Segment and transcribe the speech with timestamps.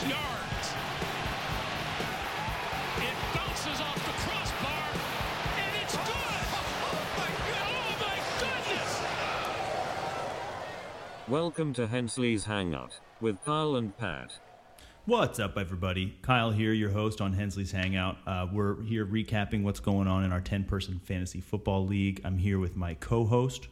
[0.00, 0.68] six yards.
[2.98, 4.84] It bounces off the crossbar,
[5.58, 6.46] and it's good.
[6.82, 7.06] Oh
[8.00, 9.00] my goodness!
[11.28, 14.38] Welcome to Hensley's Hangout with Kyle and Pat.
[15.06, 16.16] What's up, everybody?
[16.22, 18.16] Kyle here, your host on Hensley's Hangout.
[18.26, 22.20] Uh, we're here recapping what's going on in our 10 person fantasy football league.
[22.24, 23.68] I'm here with my co host.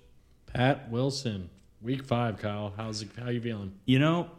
[0.47, 1.51] Pat Wilson,
[1.83, 2.39] week five.
[2.39, 3.75] Kyle, how's it, how you feeling?
[3.85, 4.31] You know,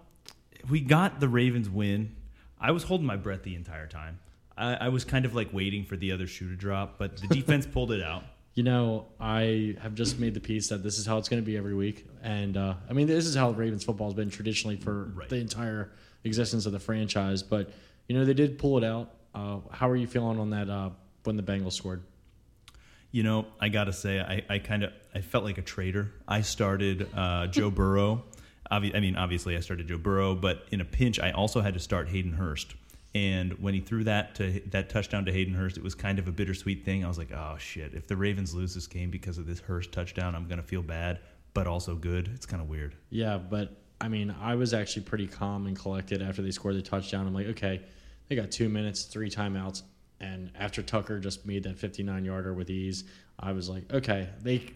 [0.69, 2.15] we got the Ravens win.
[2.59, 4.19] I was holding my breath the entire time.
[4.57, 7.27] I, I was kind of like waiting for the other shoe to drop, but the
[7.27, 8.23] defense pulled it out.
[8.55, 11.45] You know, I have just made the piece that this is how it's going to
[11.45, 14.75] be every week, and uh, I mean, this is how Ravens football has been traditionally
[14.75, 15.29] for Right.
[15.29, 15.91] the entire
[16.25, 17.41] existence of the franchise.
[17.41, 17.71] But
[18.07, 19.11] you know, they did pull it out.
[19.33, 20.89] Uh, how are you feeling on that uh,
[21.23, 22.01] when the Bengals scored?
[23.11, 26.11] You know, I gotta say, I, I kind of I felt like a traitor.
[26.27, 28.25] I started uh, Joe Burrow.
[28.71, 31.73] Obvi- I mean, obviously, I started Joe Burrow, but in a pinch, I also had
[31.73, 32.75] to start Hayden Hurst.
[33.15, 36.27] And when he threw that to that touchdown to Hayden Hurst, it was kind of
[36.27, 37.03] a bittersweet thing.
[37.03, 37.95] I was like, oh shit!
[37.95, 41.19] If the Ravens lose this game because of this Hurst touchdown, I'm gonna feel bad,
[41.55, 42.29] but also good.
[42.35, 42.95] It's kind of weird.
[43.09, 46.83] Yeah, but I mean, I was actually pretty calm and collected after they scored the
[46.83, 47.25] touchdown.
[47.25, 47.81] I'm like, okay,
[48.27, 49.81] they got two minutes, three timeouts,
[50.19, 53.05] and after Tucker just made that 59 yarder with ease,
[53.39, 54.71] I was like, okay, they.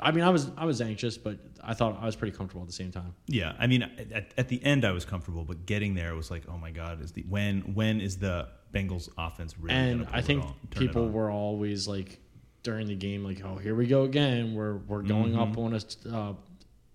[0.00, 2.66] I mean, I was I was anxious, but I thought I was pretty comfortable at
[2.68, 3.14] the same time.
[3.28, 6.42] Yeah, I mean, at, at the end, I was comfortable, but getting there was like,
[6.48, 9.74] oh my god, is the when when is the Bengals offense really?
[9.74, 12.18] and I think on, people were always like
[12.62, 14.54] during the game, like, "Oh, here we go again.
[14.54, 15.52] We're we're going Mm-hmm.
[15.52, 16.32] up on a, uh,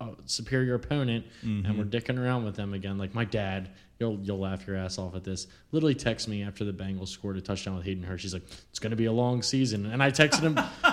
[0.06, 1.78] a superior opponent, and Mm-hmm.
[1.78, 5.16] we're dicking around with them again." Like my dad, you'll you'll laugh your ass off
[5.16, 5.48] at this.
[5.72, 8.22] Literally, text me after the Bengals scored a touchdown with Hayden Hurst.
[8.22, 10.58] She's like, "It's going to be a long season," and I texted him.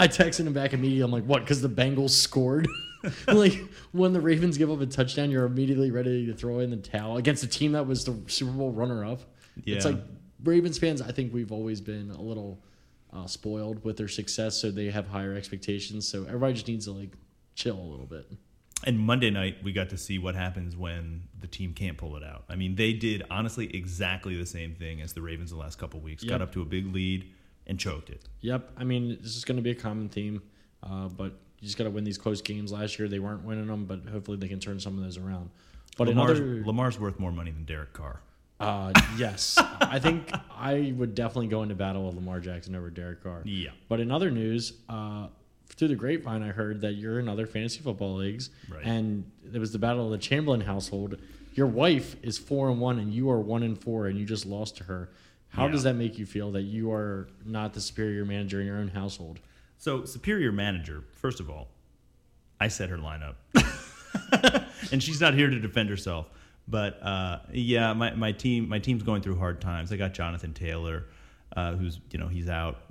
[0.00, 1.04] I texted him back immediately.
[1.04, 1.42] I'm like, "What?
[1.42, 2.66] Because the Bengals scored."
[3.28, 3.62] like
[3.92, 7.18] when the Ravens give up a touchdown, you're immediately ready to throw in the towel
[7.18, 9.20] against a team that was the Super Bowl runner-up.
[9.64, 9.98] It's like
[10.44, 12.62] Ravens fans, I think we've always been a little
[13.12, 16.08] uh, spoiled with their success, so they have higher expectations.
[16.08, 17.12] So everybody just needs to like
[17.54, 18.26] chill a little bit.
[18.84, 22.24] And Monday night, we got to see what happens when the team can't pull it
[22.24, 22.44] out.
[22.48, 26.00] I mean, they did honestly exactly the same thing as the Ravens the last couple
[26.00, 26.24] weeks.
[26.24, 27.30] Got up to a big lead
[27.70, 28.20] and choked it.
[28.42, 30.42] Yep, I mean this is going to be a common theme,
[30.82, 32.72] uh, but you just got to win these close games.
[32.72, 35.50] Last year they weren't winning them, but hopefully they can turn some of those around.
[35.96, 38.20] But Lamar's, another, Lamar's worth more money than Derek Carr.
[38.58, 43.22] uh, yes, I think I would definitely go into battle with Lamar Jackson over Derek
[43.22, 43.42] Carr.
[43.44, 43.70] Yeah.
[43.88, 45.28] But in other news, uh,
[45.68, 48.84] through the grapevine, I heard that you're in other fantasy football leagues, Right.
[48.84, 51.16] and it was the battle of the Chamberlain household.
[51.54, 54.44] Your wife is four and one, and you are one and four, and you just
[54.46, 55.10] lost to her.
[55.50, 55.72] How Yeah.
[55.72, 58.88] does that make you feel that you are not the superior manager in your own
[58.88, 59.40] household?
[59.78, 61.68] So, superior manager, first of all,
[62.60, 63.34] I set her lineup.
[64.92, 66.26] and she's not here to defend herself.
[66.68, 69.92] But uh, yeah, my, my team my team's going through hard times.
[69.92, 71.06] I got Jonathan Taylor,
[71.56, 72.82] uh, who's you know he's out.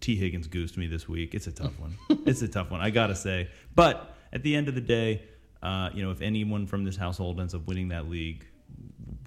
[0.00, 1.34] Tee Higgins goosed me this week.
[1.34, 1.96] It's a tough one.
[2.26, 2.80] it's a tough one.
[2.80, 3.48] I gotta say.
[3.74, 5.22] But at the end of the day,
[5.62, 8.46] uh, you know, if anyone from this household ends up winning that league,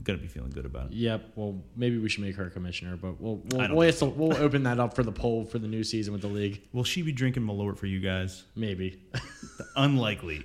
[0.04, 0.94] gonna be feeling good about it.
[0.94, 1.32] Yep.
[1.36, 4.80] Well, maybe we should make her commissioner, but we'll we'll we'll, to- we'll open that
[4.80, 6.62] up for the poll for the new season with the league.
[6.74, 8.44] Will she be drinking Malort for you guys?
[8.56, 9.02] Maybe.
[9.76, 10.44] Unlikely.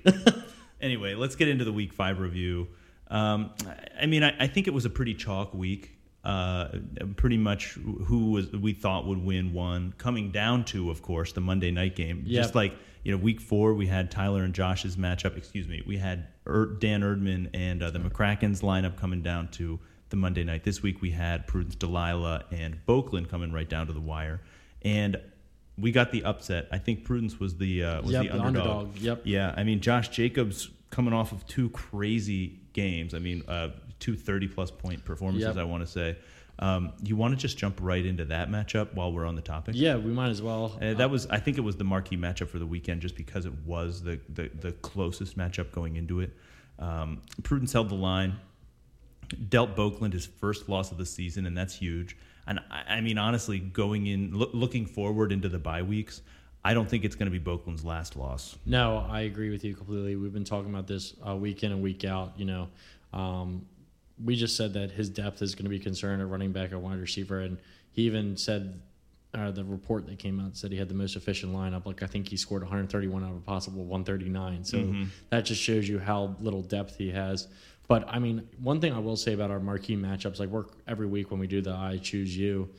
[0.81, 2.67] anyway, let's get into the week five review.
[3.09, 5.96] Um, I- I mean, I, I think it was a pretty chalk week.
[6.27, 6.79] Uh,
[7.15, 9.93] pretty much who was we thought would win one.
[9.97, 12.23] Coming down to, of course, the Monday night game.
[12.25, 12.43] Yep.
[12.43, 12.73] Just like
[13.03, 15.37] you know, week four we had Tyler and Josh's matchup.
[15.37, 19.79] Excuse me, we had er, Dan Erdman and uh, the McCracken's lineup coming down to
[20.09, 20.65] the Monday night.
[20.65, 24.41] This week we had Prudence Delilah and Boakland coming right down to the wire,
[24.81, 25.15] and
[25.77, 26.67] we got the upset.
[26.73, 28.67] I think Prudence was the uh, was Yep, the the underdog.
[28.67, 28.97] underdog.
[28.97, 29.21] Yep.
[29.23, 33.13] Yeah, I mean Josh Jacobs coming off of two crazy games.
[33.13, 33.69] I mean, uh,
[33.99, 35.55] two 30 plus point performances.
[35.55, 35.57] Yep.
[35.57, 36.17] I want to say.
[36.59, 39.75] Um, you want to just jump right into that matchup while we're on the topic?
[39.77, 40.75] yeah, we might as well.
[40.81, 43.45] Uh, that was, I think, it was the marquee matchup for the weekend, just because
[43.45, 46.35] it was the the, the closest matchup going into it.
[46.79, 48.37] Um, Prudence held the line,
[49.49, 52.17] dealt Boakland his first loss of the season, and that's huge.
[52.47, 56.21] And I, I mean, honestly, going in, loo- looking forward into the bye weeks,
[56.63, 58.57] I don't think it's going to be Boakland's last loss.
[58.65, 60.15] No, I agree with you completely.
[60.15, 62.33] We've been talking about this uh, week in and week out.
[62.37, 62.67] You know,
[63.13, 63.65] um,
[64.23, 66.81] we just said that his depth is going to be concerned at running back and
[66.81, 67.57] wide receiver, and
[67.91, 68.81] he even said,
[69.33, 71.85] uh, the report that came out said he had the most efficient lineup.
[71.85, 74.63] Like I think he scored 131 out of a possible 139.
[74.63, 74.77] So
[75.29, 77.47] that just shows you how little depth he has.
[77.87, 81.07] But I mean, one thing I will say about our marquee matchups, like we're every
[81.07, 82.69] week when we do the I choose you,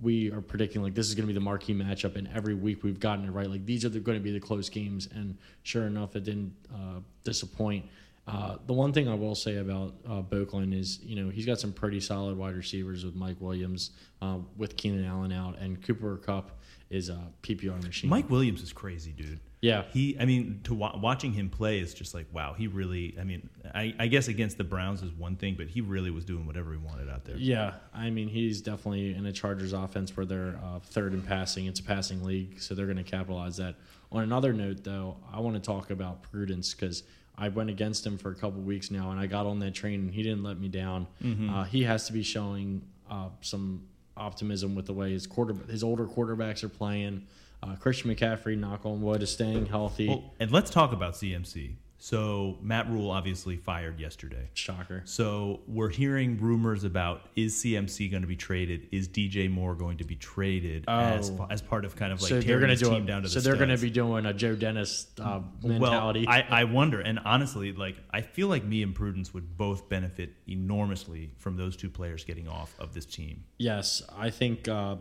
[0.00, 2.82] we are predicting like this is going to be the marquee matchup, and every week
[2.82, 3.48] we've gotten it right.
[3.48, 6.54] Like these are the, going to be the close games, and sure enough, it didn't
[6.74, 7.86] uh, disappoint.
[8.26, 11.58] Uh, the one thing I will say about uh, Boakland is, you know, he's got
[11.58, 13.90] some pretty solid wide receivers with Mike Williams,
[14.20, 18.08] uh, with Keenan Allen out, and Cooper Kupp is a PPR machine.
[18.08, 19.40] Mike Williams is crazy, dude.
[19.62, 19.84] Yeah.
[19.92, 23.24] He, I mean, to wa- watching him play is just like, wow, he really, I
[23.24, 26.46] mean, I, I guess against the Browns is one thing, but he really was doing
[26.46, 27.36] whatever he wanted out there.
[27.36, 31.66] Yeah, I mean he's definitely in a Chargers offense where they're uh, third in passing.
[31.66, 33.76] It's a passing league, so they're going to capitalize that.
[34.10, 37.04] On another note, though, I want to talk about Prudence because
[37.36, 40.00] I went against him for a couple weeks now, and I got on that train,
[40.00, 41.06] and he didn't let me down.
[41.50, 43.82] Uh, he has to be showing uh, some
[44.16, 47.26] optimism with the way his quarter his older quarterbacks are playing.
[47.62, 50.08] Uh, Christian McCaffrey, knock on wood, is staying healthy.
[50.08, 51.74] Well, and let's talk about CMC.
[52.02, 54.50] So Matt Rhule obviously fired yesterday.
[54.54, 55.02] Shocker.
[55.04, 58.88] So we're hearing rumors about is CMC going to be traded?
[58.90, 61.46] Is DJ Moore going to be traded as Oh.
[61.48, 63.06] as part of kind of like so they're tearing going to do team it.
[63.06, 63.28] down to?
[63.28, 66.24] So the they're going to be doing a Joe Dennis uh, mentality.
[66.26, 69.88] Well, I, I wonder, and honestly, like I feel like me and Prudence would both
[69.88, 73.44] benefit enormously from those two players getting off of this team.
[73.58, 74.96] Yes, I think uh,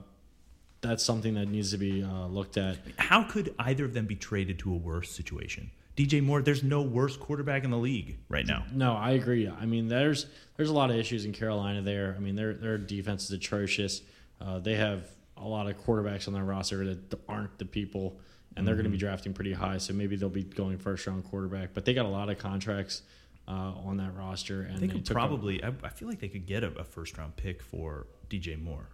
[0.81, 2.77] that's something that needs to be uh, looked at.
[2.97, 5.71] How could either of them be traded to a worse situation?
[5.95, 8.65] DJ Moore, there's no worse quarterback in the league right now.
[8.71, 9.47] No, I agree.
[9.47, 10.25] I mean, there's
[10.57, 12.15] there's a lot of issues in Carolina there.
[12.17, 14.01] I mean, their their defense is atrocious.
[14.39, 15.07] Uh, they have
[15.37, 18.19] a lot of quarterbacks on their roster that aren't the people,
[18.55, 19.77] and they're going to be drafting pretty high.
[19.77, 21.73] So maybe they'll be going first round quarterback.
[21.73, 23.01] But they got a lot of contracts
[23.47, 26.45] uh, on that roster, and They could took probably, I, I feel like they could
[26.45, 28.87] get a, a first round pick for DJ Moore.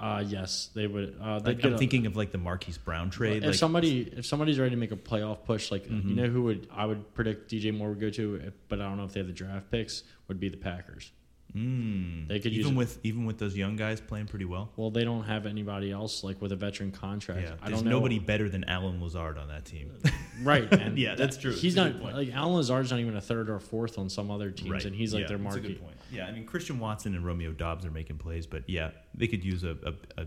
[0.00, 1.16] Uh, yes, they would.
[1.20, 3.38] Uh, they'd Like, I'm a- thinking of like the Marquise Brown trade.
[3.42, 6.08] if like, somebody if somebody's ready to make a playoff push, like Mm-hmm.
[6.08, 8.96] you know who would I would predict DJ Moore would go to, but I don't
[8.98, 10.02] know if they have the draft picks.
[10.28, 11.12] Would be the Packers.
[11.54, 14.70] Mm, They could even it- with even with those young guys playing pretty well.
[14.76, 17.40] Well, they don't have anybody else like with a veteran contract.
[17.42, 17.96] Yeah, I there's don't know.
[17.98, 19.92] nobody better than Allen Lazard on that team.
[20.42, 20.70] right?
[20.72, 21.52] And Yeah, that's true.
[21.52, 24.50] He's a not like Allen Lazard's not even a third or fourth on some other
[24.50, 25.68] teams, and he's like yeah, their that's a market.
[25.74, 25.96] good point.
[26.12, 29.42] Yeah, I mean Christian Watson and Romeo Doubs are making plays, but yeah, they could
[29.44, 29.76] use a,
[30.18, 30.26] a, a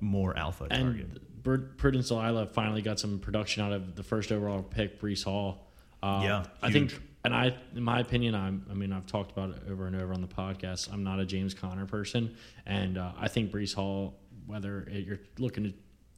[0.00, 1.06] more alpha target.
[1.06, 5.24] And Bur- Prudence Delilah finally got some production out of the first overall pick, Breece
[5.24, 5.66] Hall.
[6.02, 8.64] Uh, Yeah, I think, and I, in my opinion, I'm.
[8.70, 10.92] I mean, I've talked about it over and over on the podcast.
[10.92, 12.34] I'm not a James Conner person,
[12.64, 14.14] and uh, I think Breece Hall,
[14.46, 15.74] whether it, you're looking to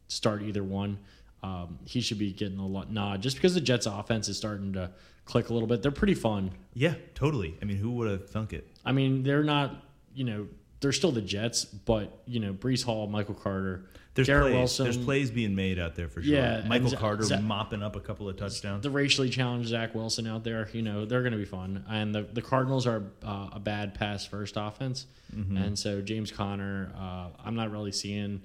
[0.08, 0.98] start either one,
[1.42, 4.72] um, he should be getting a lot nod just because the Jets' offense is starting
[4.74, 4.90] to
[5.24, 5.82] click a little bit.
[5.82, 6.50] They're pretty fun.
[6.74, 7.56] Yeah, totally.
[7.62, 8.68] I mean, who would have thunk it?
[8.84, 9.82] I mean, they're not,
[10.14, 10.46] you know,
[10.80, 14.54] they're still the Jets, but you know, Breece Hall, Michael Carter, There's Garrett plays.
[14.54, 16.34] Wilson, There's plays being made out there for sure.
[16.34, 18.82] Yeah, Michael Z- Carter Z- mopping up a couple of touchdowns.
[18.82, 21.84] the racially challenged Zach Wilson out there, you know, they're going to be fun.
[21.88, 25.06] And the, the Cardinals are uh, a bad pass first offense.
[25.34, 25.56] Mm-hmm.
[25.56, 28.42] And so James Conner, uh, I'm not really seeing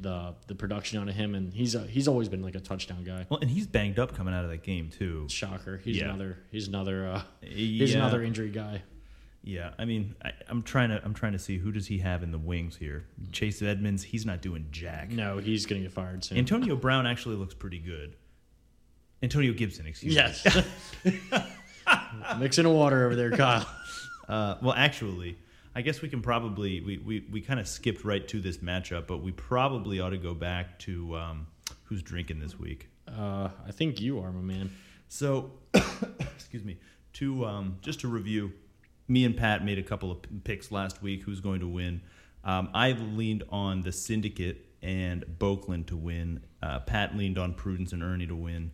[0.00, 1.36] the the production out of him.
[1.36, 3.26] And he's a, he's always been like a touchdown guy.
[3.28, 5.26] well, and he's banged up coming out of that game too.
[5.30, 5.76] Shocker.
[5.84, 6.06] He's Yeah.
[6.06, 7.98] another he's another uh, he's Yeah.
[7.98, 8.82] another injury guy.
[9.46, 12.24] Yeah, I mean, I, I'm trying to I'm trying to see who does he have
[12.24, 13.06] in the wings here.
[13.30, 15.12] Chase Edmonds, he's not doing jack.
[15.12, 16.36] No, he's going to get fired soon.
[16.36, 18.16] Antonio Brown actually looks pretty good.
[19.22, 20.20] Antonio Gibson, excuse me.
[20.20, 20.64] yes.
[22.38, 23.66] Mixing the water over there, Kyle.
[24.28, 25.38] Uh, well, actually,
[25.76, 29.06] I guess we can probably we, we, we kind of skipped right to this matchup,
[29.06, 31.46] but we probably ought to go back to um,
[31.84, 32.88] who's drinking this week.
[33.06, 34.72] Uh, I think you are, my man.
[35.06, 35.52] So,
[36.34, 36.78] excuse me.
[37.12, 38.52] To um, just to review,
[39.08, 41.22] me and Pat made a couple of picks last week.
[41.22, 42.00] Who's going to win?
[42.44, 46.40] Um, I leaned on the Syndicate and Boakland to win.
[46.62, 48.70] Uh, Pat leaned on Prudence and Ernie to win.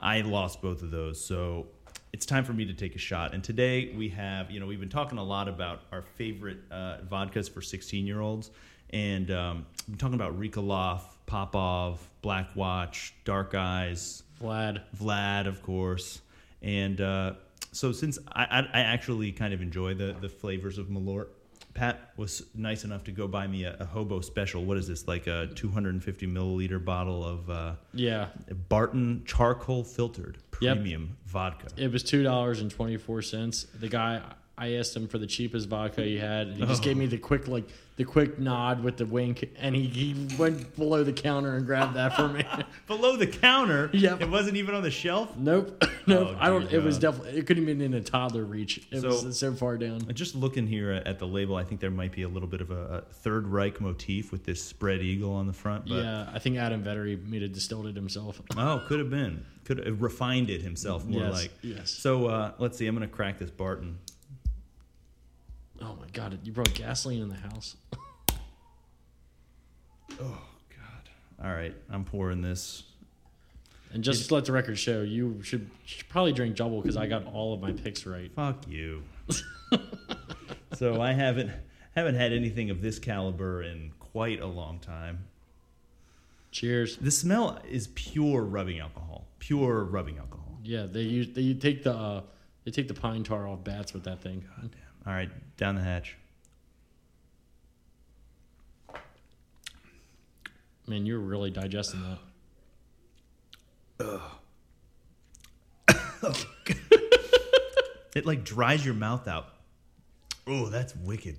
[0.00, 1.66] I lost both of those, so
[2.12, 3.34] it's time for me to take a shot.
[3.34, 6.98] And today we have, you know, we've been talking a lot about our favorite uh,
[7.10, 8.50] vodkas for 16 year olds,
[8.90, 14.82] and um, we're talking about Rikaloff, Popov, Black Watch, Dark Eyes, Vlad.
[14.96, 16.20] Vlad, of course,
[16.62, 17.32] and uh,
[17.72, 21.28] so since I, I, I actually kind of enjoy the the flavors of Malort,
[21.74, 24.64] Pat was nice enough to go buy me a, a hobo special.
[24.64, 25.06] What is this?
[25.06, 28.28] Like a 250 milliliter bottle of uh, Yeah.
[28.68, 30.76] Barton charcoal filtered Yep.
[30.78, 31.68] premium vodka.
[31.76, 33.64] It was two dollars and twenty four cents.
[33.78, 34.20] The guy,
[34.58, 37.18] I asked him for the cheapest vodka he had, and he just gave me the
[37.18, 41.56] quick like the quick nod with the wink, and he, he went below the counter
[41.56, 42.44] and grabbed that for me.
[42.86, 44.20] Below the counter, Yep.
[44.22, 45.36] it wasn't even on the shelf.
[45.36, 46.28] nope, nope.
[46.30, 46.70] Oh, I don't.
[46.70, 47.10] dear It was God.
[47.12, 47.40] definitely.
[47.40, 48.86] It couldn't even in a toddler reach.
[48.92, 50.00] It So- was so far down.
[50.14, 52.70] Just looking here at the label, I think there might be a little bit of
[52.70, 55.88] a, a Third Reich motif with this spread eagle on the front.
[55.88, 58.40] But yeah, I think Adam Vettery made it distilled it himself.
[58.56, 59.44] Oh, could have been.
[59.64, 61.50] Could have refined it himself more Yes, like.
[61.62, 61.90] yes.
[61.90, 62.86] So uh, let's see.
[62.86, 63.98] I'm going to crack this Barton.
[65.80, 66.38] Oh my god!
[66.42, 67.76] You brought gasoline in the house.
[70.20, 71.44] Oh God.
[71.44, 72.84] All right, I'm pouring this.
[73.92, 77.06] And just to let the record show, you should, should probably drink double because I
[77.06, 78.30] got all of my picks right.
[78.34, 79.02] Fuck you.
[80.74, 81.50] so I haven't
[81.94, 85.24] haven't had anything of this caliber in quite a long time.
[86.50, 86.96] Cheers.
[86.96, 89.26] The smell is pure rubbing alcohol.
[89.38, 90.58] Pure rubbing alcohol.
[90.62, 92.22] Yeah, they use they take the uh,
[92.64, 94.44] they take the pine tar off bats with that thing.
[94.56, 94.87] God damn.
[95.08, 96.18] All right, down the hatch.
[100.86, 102.18] Man, you're really digesting
[103.98, 104.20] that.
[108.14, 109.46] It like dries your mouth out.
[110.44, 111.36] Oh, that's wicked.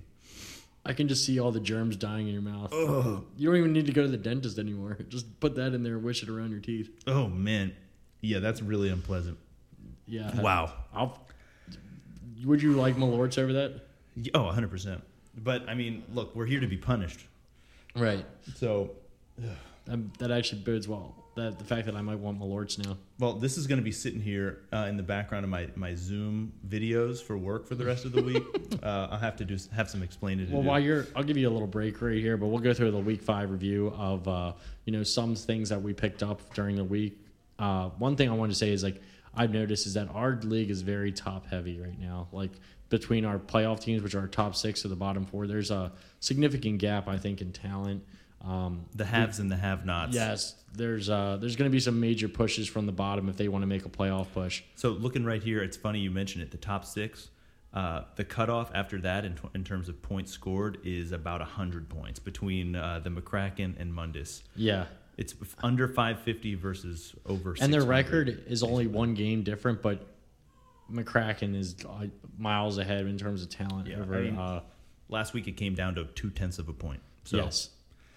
[0.85, 2.71] I can just see all the germs dying in your mouth.
[2.71, 4.97] You don't even need to go to the dentist anymore.
[5.09, 6.89] Just put that in there and wish it around your teeth.
[7.05, 7.75] Oh man.
[8.21, 9.37] Yeah, that's really unpleasant.
[10.07, 10.39] Yeah.
[10.39, 10.73] Wow.
[10.93, 11.19] I'll,
[12.45, 13.81] would you like Malorts over that?
[14.33, 15.01] Oh, 100%.
[15.37, 17.21] But I mean, look, we're here to be punished.
[17.95, 18.25] Right.
[18.55, 18.91] So,
[19.85, 21.15] That, that actually bodes well.
[21.35, 22.97] That the fact that I might want Malorts now.
[23.17, 25.95] well, this is going to be sitting here uh, in the background of my, my
[25.95, 28.43] Zoom videos for work for the rest of the week.
[28.83, 30.67] uh, I'll have to do have some explaining Well, do.
[30.67, 32.97] while you're, I'll give you a little break right here, but we'll go through the
[32.99, 34.53] week five review of, uh,
[34.85, 37.17] you know, some things that we picked up during the week.
[37.57, 39.01] Uh, one thing I wanted to say is like
[39.35, 42.27] I've noticed is that our league is very top heavy right now.
[42.31, 42.51] Like
[42.89, 45.91] between our playoff teams, which are our top six to the bottom four, there's a
[46.19, 48.03] significant gap I think in talent.
[48.45, 50.15] Um, the haves and the have-nots.
[50.15, 53.49] yes, there's uh, there's going to be some major pushes from the bottom if they
[53.49, 54.63] want to make a playoff push.
[54.75, 56.51] So looking right here, it's funny you mentioned it.
[56.51, 57.31] The top six,
[57.73, 61.89] uh, the cutoff after that in, tw- in terms of points scored is about hundred
[61.89, 64.41] points between uh, the McCracken and Mundus.
[64.55, 64.85] Yeah,
[65.19, 67.53] It's under 550 versus over.
[67.59, 70.07] and their record is only one game different, but
[70.89, 71.75] McCracken is
[72.37, 74.15] miles ahead in terms of talent Yeah, over.
[74.15, 74.61] I mean, uh,
[75.09, 77.01] Last week it came down to two tenths of a point.
[77.25, 77.71] So yes,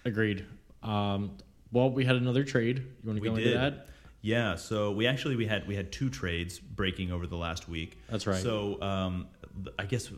[0.05, 0.45] agreed.
[0.81, 1.31] Um,
[1.73, 2.77] well, we had another trade.
[3.03, 3.47] You want to go did.
[3.47, 3.87] into that?
[4.21, 7.97] Yeah, so we actually we had we had two trades breaking over the last week.
[8.09, 8.41] That's right.
[8.41, 9.27] So um,
[9.77, 10.09] I guess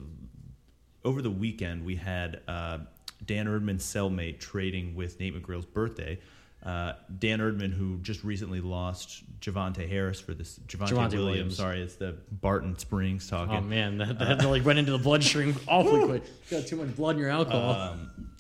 [1.04, 2.80] over the weekend we had uh,
[3.26, 6.20] Dan Erdman's cellmate trading with Nate McGrill's birthday.
[6.66, 11.14] Uh, Dan Erdman, who just recently lost Javante Harris for this Javante, Javonte Williams.
[11.14, 11.58] Williams.
[11.58, 13.56] Sorry, it's the Barton Springs talking.
[13.56, 16.24] Oh man, that, that like went into the bloodstream awfully quick.
[16.50, 17.92] You got too much blood in your alcohol.
[17.92, 18.32] Um,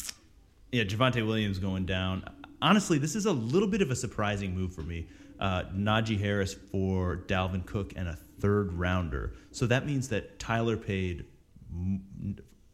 [0.71, 2.23] yeah, Javonte Williams going down.
[2.63, 5.07] Honestly, this is a little bit of a surprising move for me.
[5.39, 9.33] Uh, Najee Harris for Dalvin Cook and a third rounder.
[9.51, 11.25] So that means that Tyler paid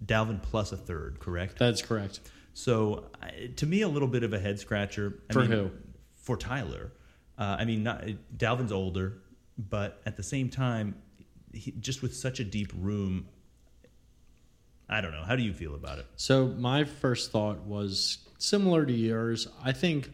[0.06, 1.60] Dalvin plus a third, correct?
[1.60, 2.22] That's correct.
[2.54, 3.06] So
[3.56, 5.20] to me, a little bit of a head scratcher.
[5.30, 5.72] I For mean, who?
[6.16, 6.92] For Tyler.
[7.38, 8.04] Uh, I mean, not,
[8.36, 9.22] Dalvin's older,
[9.58, 10.96] but at the same time,
[11.54, 13.28] he, just with such a deep room,
[14.90, 15.24] I don't know.
[15.24, 16.06] How do you feel about it?
[16.18, 19.48] So my first thought was similar to yours.
[19.64, 20.12] I think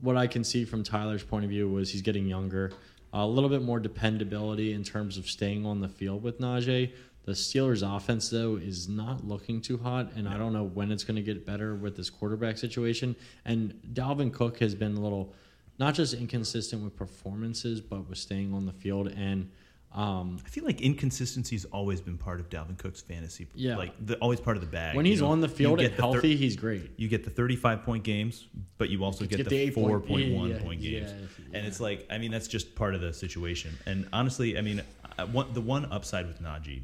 [0.00, 2.72] what I can see from Tyler's point of view was he's getting younger,
[3.12, 6.92] a little bit more dependability in terms of staying on the field with Najee.
[7.24, 11.04] The Steelers' offense, though, is not looking too hot, and I don't know when it's
[11.04, 13.16] going to get better with this quarterback situation.
[13.46, 15.32] And Dalvin Cook has been a little,
[15.78, 19.08] not just inconsistent with performances, but with staying on the field.
[19.08, 19.50] And
[19.94, 23.46] um, I feel like inconsistency's always been part of Dalvin Cook's fantasy.
[23.54, 23.76] Yeah.
[23.76, 24.94] like the, always part of the bag.
[24.94, 25.28] when you he's know?
[25.28, 26.90] on the field and the thir- healthy, he's great.
[26.98, 30.04] you get the 35 point games, but you also get, get the, the eight point-
[30.04, 31.10] 4.1 yeah, point yeah, games.
[31.38, 31.58] yeah.
[31.58, 33.72] And it's like, I mean, that's just part of the situation.
[33.86, 34.82] And honestly, I mean,
[35.18, 36.82] I, one, the one upside with Najee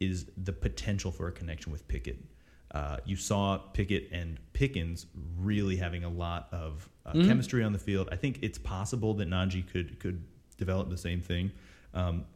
[0.00, 2.18] is the potential for a connection with Pickett.
[2.70, 5.06] Uh, you saw Pickett and Pickens
[5.38, 7.26] really having a lot of uh, Mm-hmm.
[7.26, 8.08] chemistry on the field.
[8.12, 10.22] I think it's possible that Najee could could
[10.58, 11.50] develop the same thing.
[11.94, 12.26] Um,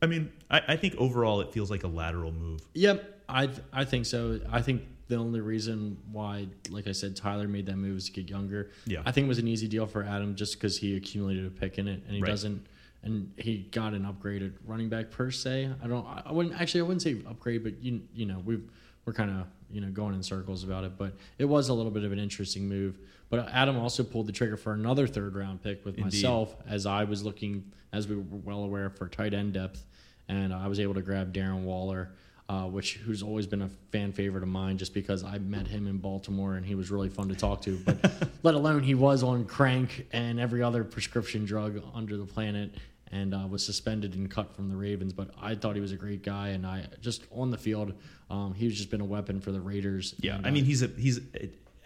[0.00, 2.60] I mean, I, I think overall it feels like a lateral move.
[2.74, 4.40] Yep, I I think so.
[4.50, 8.12] I think the only reason why, like I said, Tyler made that move is to
[8.12, 8.70] get younger.
[8.86, 9.02] Yeah.
[9.04, 11.78] I think it was an easy deal for Adam just because he accumulated a pick
[11.78, 12.28] in it, and he Right.
[12.28, 12.66] doesn't,
[13.02, 15.70] and he got an upgraded running back per se.
[15.82, 16.06] I don't.
[16.06, 16.80] I wouldn't actually.
[16.80, 18.58] I wouldn't say upgrade, but you you know we
[19.04, 21.92] we're kind of you know going in circles about it, but it was a little
[21.92, 22.98] bit of an interesting move.
[23.30, 26.14] But Adam also pulled the trigger for another third round pick with Indeed.
[26.14, 29.84] myself as I was looking, as we were well aware, for tight end depth,
[30.28, 32.10] and I was able to grab Darren Waller,
[32.48, 35.86] uh, which who's always been a fan favorite of mine, just because I met him
[35.86, 37.78] in Baltimore and he was really fun to talk to.
[37.84, 42.74] But let alone he was on crank and every other prescription drug under the planet.
[43.10, 45.96] And uh, was suspended and cut from the Ravens, but I thought he was a
[45.96, 47.94] great guy, and I just on the field,
[48.28, 50.14] um, he's just been a weapon for the Raiders.
[50.20, 51.18] Yeah, And, I uh, mean, he's a he's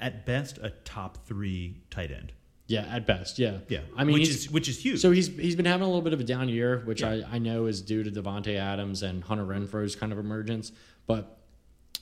[0.01, 2.33] at best a top three tight end.
[2.73, 5.01] Yeah, at best, yeah, Yeah, I mean, which is which is huge.
[5.01, 7.23] So he's he's been having a little bit of a down year, which Yeah.
[7.33, 10.73] I, I know is due to Davante Adams and Hunter Renfrow's kind of emergence.
[11.07, 11.39] But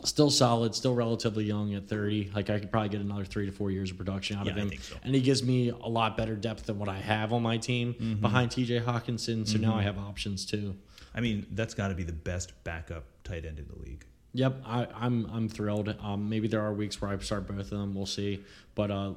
[0.02, 2.30] Still solid, still relatively young at 30.
[2.34, 4.56] Like I could probably get another three to four years of production out Yeah, of
[4.58, 4.68] I him.
[4.70, 4.96] think so.
[5.04, 7.92] And he gives me a lot better depth than what I have on my team
[7.92, 8.14] Mm-hmm.
[8.22, 9.46] behind TJ Hockenson.
[9.46, 10.74] So now I have options too.
[11.14, 14.06] I mean, that's got to be the best backup tight end in the league.
[14.32, 15.94] Yep, I, I'm I'm thrilled.
[16.00, 17.94] Um, maybe there are weeks where I start both of them.
[17.94, 18.42] We'll see.
[18.74, 19.12] But uh,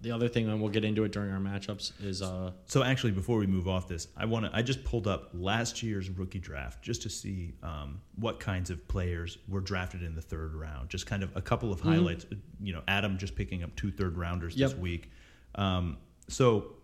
[0.00, 3.10] the other thing, and we'll get into it during our matchups, is uh, So actually,
[3.12, 4.50] before we move off this, I want to.
[4.56, 8.86] I just pulled up last year's rookie draft just to see um, what kinds of
[8.88, 10.88] players were drafted in the third round.
[10.90, 12.26] Just kind of a couple of highlights.
[12.60, 14.80] You know, Adam just picking up two third rounders this Yep.
[14.80, 15.10] week.
[15.54, 15.96] Um,
[16.28, 16.74] so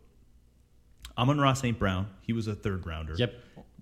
[1.16, 1.78] Amon-Ra St.
[1.78, 3.14] Brown, he was a third rounder.
[3.16, 3.34] Yep.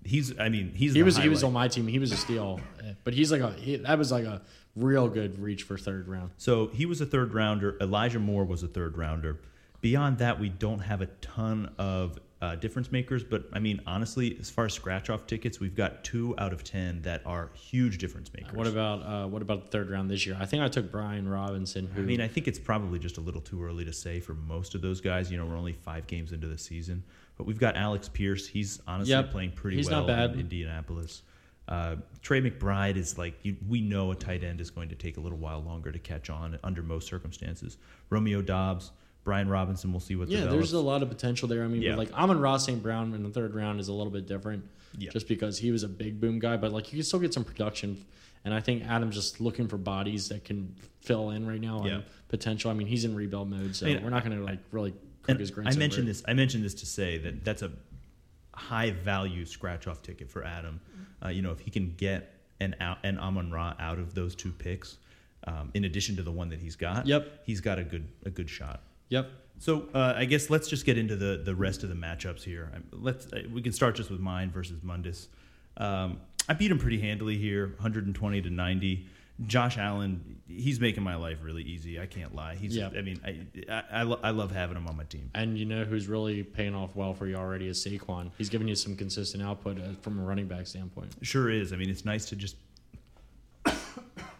[0.05, 0.37] He's.
[0.39, 0.93] I mean, he's.
[0.93, 1.87] he was he was on my team.
[1.87, 2.59] He was a steal,
[3.03, 4.41] but he's like a he, that was like a
[4.75, 6.31] real good reach for third round.
[6.37, 7.77] So he was a third rounder.
[7.79, 9.39] Elijah Moore was a third rounder.
[9.81, 13.23] Beyond that, we don't have a ton of uh, difference makers.
[13.23, 16.63] But I mean, honestly, as far as scratch off tickets, we've got two out of
[16.63, 18.53] ten that are huge difference makers.
[18.53, 20.37] What about uh, what about the third round this year?
[20.39, 21.87] I think I took Brian Robinson.
[21.87, 24.33] Who I mean, I think it's probably just a little too early to say for
[24.33, 25.31] most of those guys.
[25.31, 27.03] You know, we're only five games into the season,
[27.37, 28.47] but we've got Alec Pierce.
[28.47, 29.31] He's honestly Yep.
[29.31, 31.21] playing pretty He's well in Indianapolis.
[31.67, 35.17] Uh, Trey McBride is like you, we know a tight end is going to take
[35.17, 37.77] a little while longer to catch on under most circumstances.
[38.09, 38.91] Romeo Doubs,
[39.23, 39.91] Brian Robinson.
[39.91, 40.57] We'll see what yeah, develops.
[40.71, 41.63] there's a lot of potential there.
[41.63, 41.95] I mean, Yeah.
[41.95, 42.83] like Amon-Ra St.
[42.83, 44.65] Brown in the third round is a little bit different,
[44.97, 45.09] Yeah.
[45.11, 46.57] just because he was a big boom guy.
[46.57, 48.03] But like you can still get some production,
[48.43, 52.01] and I think Adam's just looking for bodies that can fill in right now Yeah.
[52.27, 52.71] potential.
[52.71, 54.93] I mean, he's in rebuild mode, so I mean, we're not going to like really
[55.75, 56.23] I mentioned this.
[56.27, 57.71] I mentioned this to say that that's a
[58.53, 60.79] high value scratch off ticket for Adam.
[61.23, 64.35] Uh, you know, if he can get an out, an Amon Ra out of those
[64.35, 64.97] two picks,
[65.47, 67.43] um, in addition to the one that he's got, Yep.
[67.45, 68.81] he's got a good a good shot.
[69.09, 69.29] Yep.
[69.59, 72.71] So uh, I guess let's just get into the the rest of the matchups here.
[72.91, 75.27] Let's uh, we can start just with mine versus Mundus.
[75.77, 79.07] Um, I beat him pretty handily here, 120 to 90.
[79.47, 81.99] Josh Allen, he's making my life really easy.
[81.99, 82.55] I can't lie.
[82.55, 82.89] He's, Yeah.
[82.95, 85.31] I mean, I, I, I, lo- I love having him on my team.
[85.33, 88.29] And you know who's really paying off well for you already is Saquon.
[88.37, 91.13] He's giving you some consistent output uh, from a running back standpoint.
[91.23, 91.73] Sure is.
[91.73, 92.55] I mean, it's nice to just.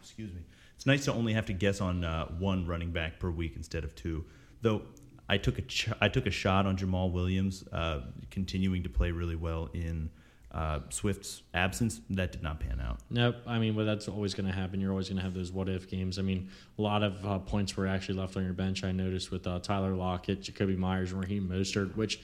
[0.02, 0.42] excuse me.
[0.76, 3.84] It's nice to only have to guess on uh, one running back per week instead
[3.84, 4.26] of two.
[4.62, 4.84] Though
[5.30, 9.12] I took a ch- I took a shot on Jamaal Williams, uh, continuing to play
[9.12, 10.10] really well in
[10.54, 12.02] uh, Swift's absence.
[12.12, 13.00] That did not pan out.
[13.10, 13.38] Nope.
[13.48, 14.80] I mean, but that's always going to happen.
[14.80, 16.20] You're always going to have those what if games.
[16.20, 18.84] I mean, a lot of uh, points were actually left on your bench.
[18.84, 22.22] I noticed with uh, Tyler Lockett, Jakobi Meyers, and Raheem Mostert, which,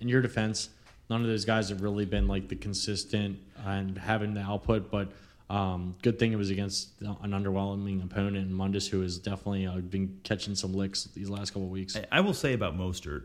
[0.00, 0.70] in your defense,
[1.10, 4.90] none of those guys have really been like the consistent and having the output.
[4.90, 5.08] But
[5.50, 9.76] um, good thing it was against an underwhelming opponent in Mundus, who has definitely uh,
[9.78, 11.96] been catching some licks these last couple of weeks.
[11.96, 13.24] I, I will say about Mostert,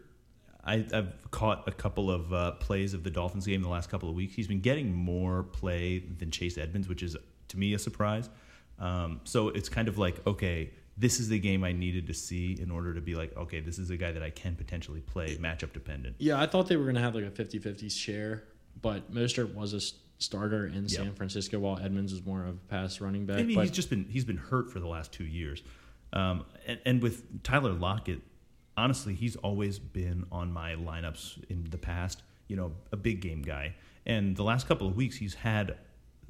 [0.67, 3.89] I, I've caught a couple of uh, plays of the Dolphins game in the last
[3.89, 4.35] couple of weeks.
[4.35, 7.15] He's been getting more play than Chase Edmonds, which is
[7.47, 8.29] to me a surprise.
[8.79, 12.57] Um, so it's kind of like, okay, this is the game I needed to see
[12.59, 15.37] in order to be like, okay, this is a guy that I can potentially play
[15.37, 16.15] matchup dependent.
[16.19, 18.43] Yeah, I thought they were going to have like a 50 50 share,
[18.81, 19.79] but Mostert was a
[20.19, 20.89] starter in Yep.
[20.89, 23.39] San Francisco while Edmonds was more of a pass running back.
[23.39, 25.61] I mean, but he's just been he's been hurt for the last two years,
[26.13, 28.21] um, and, and with Tyler Lockett,
[28.77, 32.21] honestly, he's always been on my lineups in the past.
[32.47, 33.73] You know, a big game guy,
[34.05, 35.75] and the last couple of weeks, he's had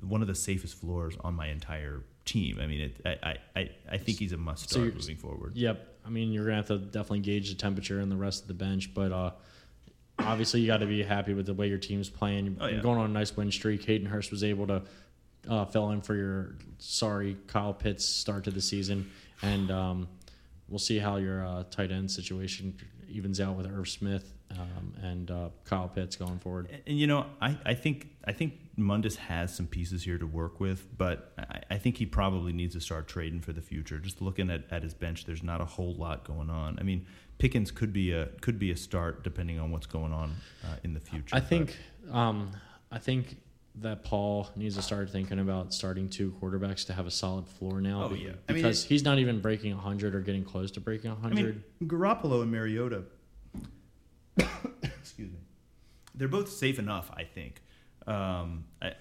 [0.01, 2.57] one of the safest floors on my entire team.
[2.59, 5.55] I mean, it, I, I- I think he's a must start you're- moving forward.
[5.55, 5.95] Yep.
[6.05, 8.53] I mean, you're gonna have to definitely gauge the temperature and the rest of the
[8.53, 9.31] bench, but uh,
[10.19, 12.45] obviously you got to be happy with the way your team's playing.
[12.45, 12.79] You're Oh, yeah.
[12.81, 13.83] going on a nice win streak.
[13.85, 14.81] Hayden Hurst was able to
[15.49, 20.07] uh, fill in for your sorry Kyle Pitts start to the season, and um,
[20.69, 22.77] we'll see how your uh, tight end situation
[23.09, 26.69] evens out with Irv Smith um, and uh, Kyle Pitts going forward.
[26.71, 30.27] And, and, you know, I, I think I think Mundus has some pieces here to
[30.27, 33.99] work with, but I, I think he probably needs to start trading for the future.
[33.99, 36.77] Just looking at, at his bench, there's not a whole lot going on.
[36.79, 37.05] I mean,
[37.37, 40.93] Pickens could be a could be a start depending on what's going on uh, in
[40.93, 41.35] the future.
[41.35, 41.77] I but- think
[42.11, 42.51] um,
[42.91, 43.37] I think
[43.81, 47.79] that Paul needs to start thinking about starting two quarterbacks to have a solid floor
[47.81, 48.09] now.
[48.11, 48.29] Oh, yeah.
[48.49, 51.13] I mean, because it- he's not even breaking 100 or getting close to breaking I
[51.15, 51.35] 100.
[51.35, 53.03] mean, Garoppolo and Mariota.
[54.83, 55.37] excuse me.
[56.15, 57.61] They're both safe enough, I think.
[58.07, 58.93] Um, I, I,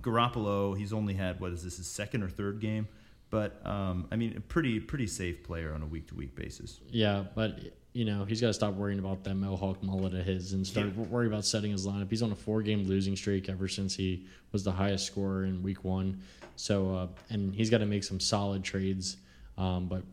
[0.00, 2.88] Garoppolo, he's only had what is this his second or third game,
[3.30, 6.80] but um, I mean, a pretty pretty safe player on a week to week basis.
[6.88, 7.60] yeah, but
[7.98, 10.86] you know he's got to stop worrying about that mohawk mullet of his and start
[10.96, 11.02] Yeah.
[11.04, 12.08] worry about setting his lineup.
[12.08, 15.82] He's on a four-game losing streak ever since he was the highest scorer in Week
[15.84, 16.20] One.
[16.54, 19.16] So uh, and he's got to make some solid trades.
[19.56, 20.04] Um, but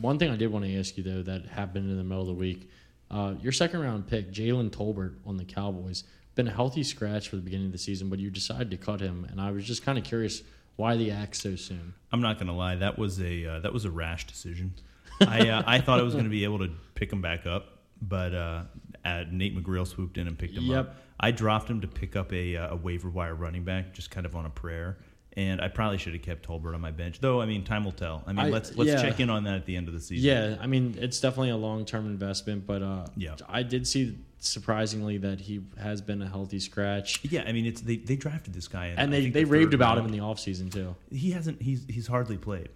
[0.00, 2.26] one thing I did want to ask you though that happened in the middle of
[2.28, 2.68] the week,
[3.10, 6.02] uh, your second round pick Jalen Tolbert on the Cowboys
[6.34, 9.00] been a healthy scratch for the beginning of the season, but you decided to cut
[9.00, 10.42] him, and I was just kind of curious
[10.74, 11.94] Why the axe so soon?
[12.12, 14.74] I'm not gonna lie, that was a uh, that was a rash decision.
[15.20, 18.34] I uh, I thought I was gonna be able to pick him back up, but
[18.34, 18.62] uh,
[19.04, 20.78] uh, Nate McGreal swooped in and picked him Yep.
[20.88, 20.96] up.
[21.20, 24.26] I dropped him to pick up a uh, a waiver wire running back, just kind
[24.26, 24.98] of on a prayer.
[25.38, 27.42] And I probably should have kept Tolbert on my bench, though.
[27.42, 28.24] I mean, time will tell.
[28.26, 29.02] I mean, I- let's let's yeah.
[29.02, 30.26] check in on that at the end of the season.
[30.26, 33.36] Yeah, I mean it's definitely a long term investment, but uh, Yeah.
[33.48, 37.44] I did see surprisingly that he has been a healthy scratch, yeah.
[37.46, 39.98] I mean, it's they, they drafted this guy, in, and they they the raved about
[39.98, 40.94] him in the offseason too.
[41.10, 41.60] He hasn't.
[41.62, 42.68] He's he's hardly played.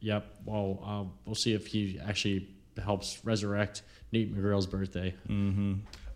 [0.00, 0.26] Yep.
[0.44, 2.48] Well, uh, we'll see if he actually
[2.80, 5.14] helps resurrect Nate McGreal's birthday.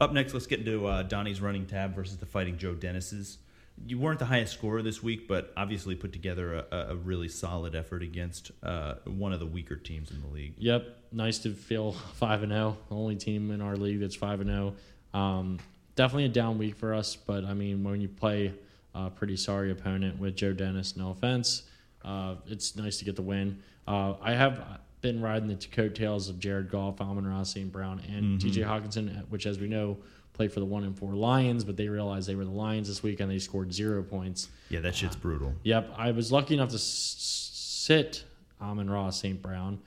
[0.01, 3.39] Up next, let's get into uh, Donnie's running tab versus the Fighting Joe Dennis's.
[3.87, 7.75] You weren't the highest scorer this week, but obviously put together a, a really solid
[7.75, 10.55] effort against uh, one of the weaker teams in the league.
[10.59, 10.85] Yep.
[11.13, 12.77] Nice to feel five and zero.
[12.89, 14.75] The only team in our league that's five and zero.
[15.15, 15.59] Um,
[15.95, 18.53] definitely a down week for us, but I mean when you play
[18.95, 21.63] a pretty sorry opponent with Joe Dennis, no offense,
[22.05, 23.63] uh, it's nice to get the win.
[23.87, 27.71] Uh, I have been riding the coattails of Jared Goff, Amon-Ra, St.
[27.71, 28.63] Brown, and T.J.
[28.63, 29.99] Hockenson, which, as we know,
[30.33, 33.03] played for the one and four Lions, but they realized they were the Lions this
[33.03, 34.49] week and they scored zero points.
[34.71, 35.53] Yeah, that shit's brutal.
[35.65, 38.25] Yep, I was lucky enough to s- sit
[38.63, 39.43] Amon-Ra, St.
[39.43, 39.81] Brown,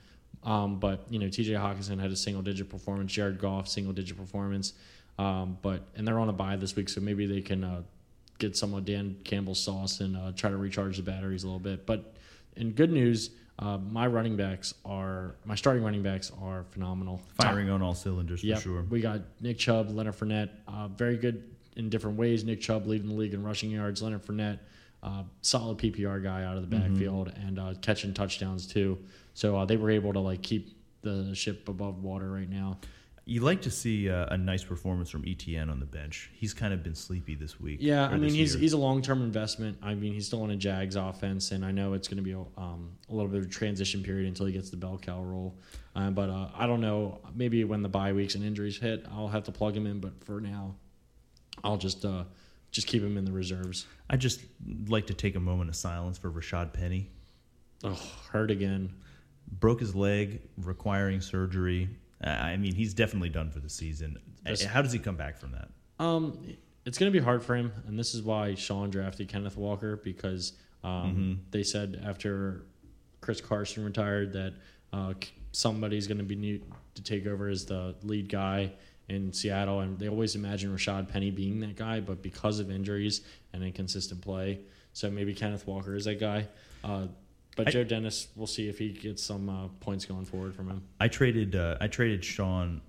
[0.44, 1.52] um, but you know T.J.
[1.54, 3.10] Hockenson had a single-digit performance.
[3.12, 4.74] Jared Goff, single-digit performance,
[5.18, 7.82] um, but and they're on a bye this week, so maybe they can uh,
[8.38, 11.58] get some of Dan Campbell's sauce and uh, try to recharge the batteries a little
[11.58, 11.86] bit.
[11.86, 12.14] But
[12.54, 17.20] in good news, uh, my running backs are my starting running backs are phenomenal.
[17.40, 18.82] Firing on all cylinders for sure.
[18.90, 21.42] We got Nick Chubb, Leonard Fournette, uh, very good
[21.76, 22.44] in different ways.
[22.44, 24.02] Nick Chubb leading the league in rushing yards.
[24.02, 24.58] Leonard Fournette,
[25.02, 26.92] uh, solid PPR guy out of the Mm-hmm.
[26.94, 28.98] backfield and uh, catching touchdowns too.
[29.34, 32.78] So uh, they were able to like keep the ship above water right now.
[33.28, 36.30] You like to see uh, a nice performance from ETN on the bench.
[36.32, 37.78] He's kind of been sleepy this week.
[37.82, 38.60] Yeah, I mean he's year.
[38.60, 39.78] he's a long term investment.
[39.82, 42.32] I mean he's still in a Jags offense, and I know it's going to be
[42.32, 45.20] a, um, a little bit of a transition period until he gets the bell cow
[45.20, 45.58] role.
[45.96, 47.18] Uh, but uh, I don't know.
[47.34, 49.98] Maybe when the bye weeks and injuries hit, I'll have to plug him in.
[49.98, 50.76] But for now,
[51.64, 52.24] I'll just uh,
[52.70, 53.86] just keep him in the reserves.
[54.08, 54.40] I just
[54.86, 57.10] like to take a moment of silence for Rashad Penny.
[57.82, 58.92] Oh, hurt again.
[59.50, 61.88] Broke his leg, requiring surgery.
[62.24, 64.16] Uh, I mean, he's definitely done for the season.
[64.44, 65.68] This- How does he come back from that?
[65.98, 66.38] Um,
[66.84, 69.96] it's going to be hard for him, and this is why Sean drafted Kenneth Walker
[69.96, 70.52] because
[70.84, 72.62] um, they said after
[73.20, 74.54] Chris Carson retired that
[74.92, 75.14] uh,
[75.52, 76.60] somebody's going to be new
[76.94, 78.72] to take over as the lead guy
[79.08, 83.22] in Seattle, and they always imagine Rashad Penny being that guy, but because of injuries
[83.52, 84.60] and inconsistent play,
[84.92, 86.46] so maybe Kenneth Walker is that guy.
[86.84, 87.06] Uh,
[87.56, 90.68] but I- Joe Dennis, we'll see if he gets some uh, points going forward from
[90.68, 90.82] him.
[91.00, 92.80] I traded uh, I traded Sean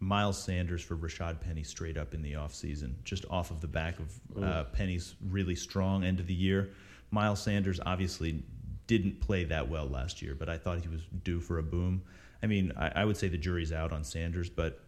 [0.00, 3.94] Miles Sanders for Rashad Penny straight up in the offseason, just off of the back
[3.98, 6.70] of uh, Penny's really strong end of the year.
[7.12, 8.42] Miles Sanders obviously
[8.88, 12.02] didn't play that well last year, but I thought he was due for a boom.
[12.42, 14.80] I mean, I, I would say the jury's out on Sanders, but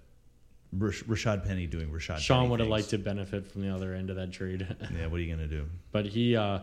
[0.72, 2.18] Rash- Rashad Penny doing Rashad.
[2.18, 4.66] Sean Penny would have liked to benefit from the other end of that trade.
[4.98, 5.66] Yeah, what are you gonna do?
[5.92, 6.58] but he uh,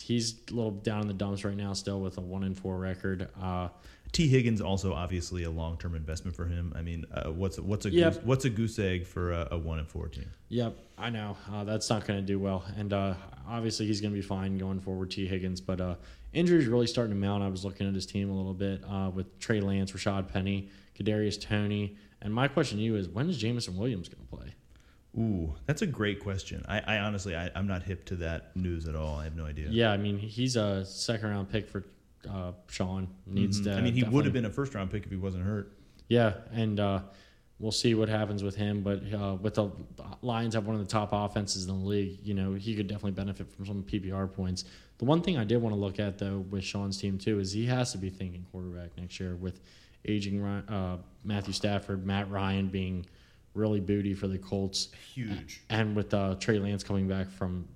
[0.00, 2.78] he's a little down in the dumps right now, still with a one and four
[2.78, 3.28] record.
[3.40, 3.68] Uh,
[4.10, 6.72] Tee Higgins also obviously a long term investment for him.
[6.74, 8.14] I mean, uh, what's what's a Yep.
[8.14, 10.30] goose, what's a goose egg for a, a one and four team?
[10.48, 13.14] yep, I know uh, that's not going to do well, and uh,
[13.46, 15.10] obviously he's going to be fine going forward.
[15.10, 15.96] Tee Higgins, but uh,
[16.32, 17.42] injuries really starting to mount.
[17.42, 20.70] I was looking at his team a little bit uh, with Trey Lance, Rashad Penny,
[20.98, 24.54] Kadarius Toney, and my question to you is when is Jameson Williams going to play?
[25.18, 26.64] Ooh, that's a great question.
[26.68, 29.16] I, I honestly, I, I'm not hip to that news at all.
[29.16, 29.68] I have no idea.
[29.68, 31.84] Yeah, I mean he's a second round pick for
[32.28, 33.08] uh, Sean.
[33.26, 33.70] Needs to.
[33.70, 33.78] Mm-hmm.
[33.78, 35.72] I mean, he would have been a first round pick if he wasn't hurt.
[36.08, 37.00] Yeah, and uh,
[37.58, 38.82] we'll see what happens with him.
[38.82, 39.70] But uh, with the
[40.22, 43.12] Lions have one of the top offenses in the league, you know, he could definitely
[43.12, 44.64] benefit from some PPR points.
[44.98, 47.52] The one thing I did want to look at though with Sean's team too is
[47.52, 49.60] he has to be thinking quarterback next year with
[50.06, 53.06] aging uh, Matthew Stafford, Matt Ryan being
[53.54, 55.62] really booty for the Colts, Huge.
[55.70, 57.66] and with uh, Trey Lance coming back from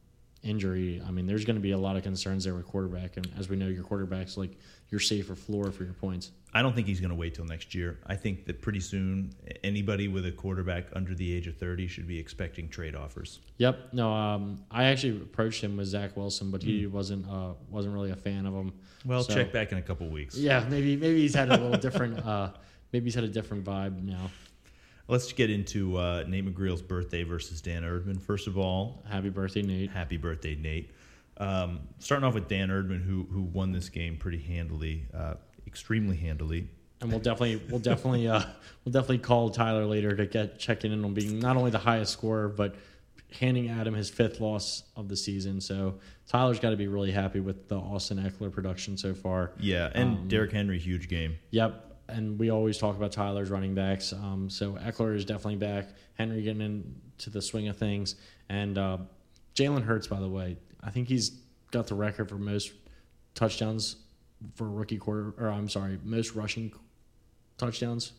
[0.42, 3.16] injury, I mean, there's going to be a lot of concerns there with quarterback.
[3.16, 4.58] And as we know, your quarterback's like
[4.90, 6.30] your safer floor for your points.
[6.54, 7.98] I don't think he's going to wait till next year.
[8.06, 9.32] I think that pretty soon,
[9.64, 13.40] anybody with a quarterback under the age of 30 should be expecting trade offers.
[13.56, 13.94] Yep.
[13.94, 14.12] No.
[14.12, 14.62] Um.
[14.70, 17.26] I actually approached him with Zach Wilson, but he wasn't.
[17.26, 17.54] Uh.
[17.70, 18.72] Wasn't really a fan of him.
[19.06, 20.36] Well, So- check back in a couple weeks.
[20.36, 20.66] Yeah.
[20.68, 20.94] Maybe.
[20.96, 22.18] Maybe he's had a little different.
[22.18, 22.50] Uh.
[22.92, 24.30] Maybe he's had a different vibe now.
[25.12, 28.18] Let's get into uh, Nate McGreal's birthday versus Dan Erdman.
[28.18, 29.90] First of all, Happy birthday, Nate.
[29.90, 30.90] happy birthday, Nate.
[31.36, 35.34] Um, starting off with Dan Erdman, who who won this game pretty handily, uh,
[35.66, 36.66] extremely handily.
[37.02, 37.60] And we'll definitely.
[37.68, 38.26] We'll definitely.
[38.26, 38.42] Uh.
[38.86, 42.12] We'll definitely call Tyler later to get checking in on being not only the highest
[42.14, 42.74] scorer, but
[43.38, 45.60] handing Adam his fifth loss of the season.
[45.60, 49.52] So Tyler's got to be really happy with the Austin Ekeler production so far.
[49.60, 51.36] Yeah, and Um, Derrick Henry, huge game.
[51.50, 51.91] Yep.
[52.12, 54.12] And we always talk about Tyler's running backs.
[54.12, 55.88] Um, so Ekeler is definitely back.
[56.14, 58.16] Henry getting into the swing of things.
[58.48, 58.98] And uh,
[59.54, 61.30] Jalen Hurts, by the way, I think he's
[61.70, 62.72] got the record for most
[63.34, 63.96] touchdowns
[64.54, 66.72] for a rookie quarter, or I'm sorry, most rushing
[67.58, 68.12] touchdowns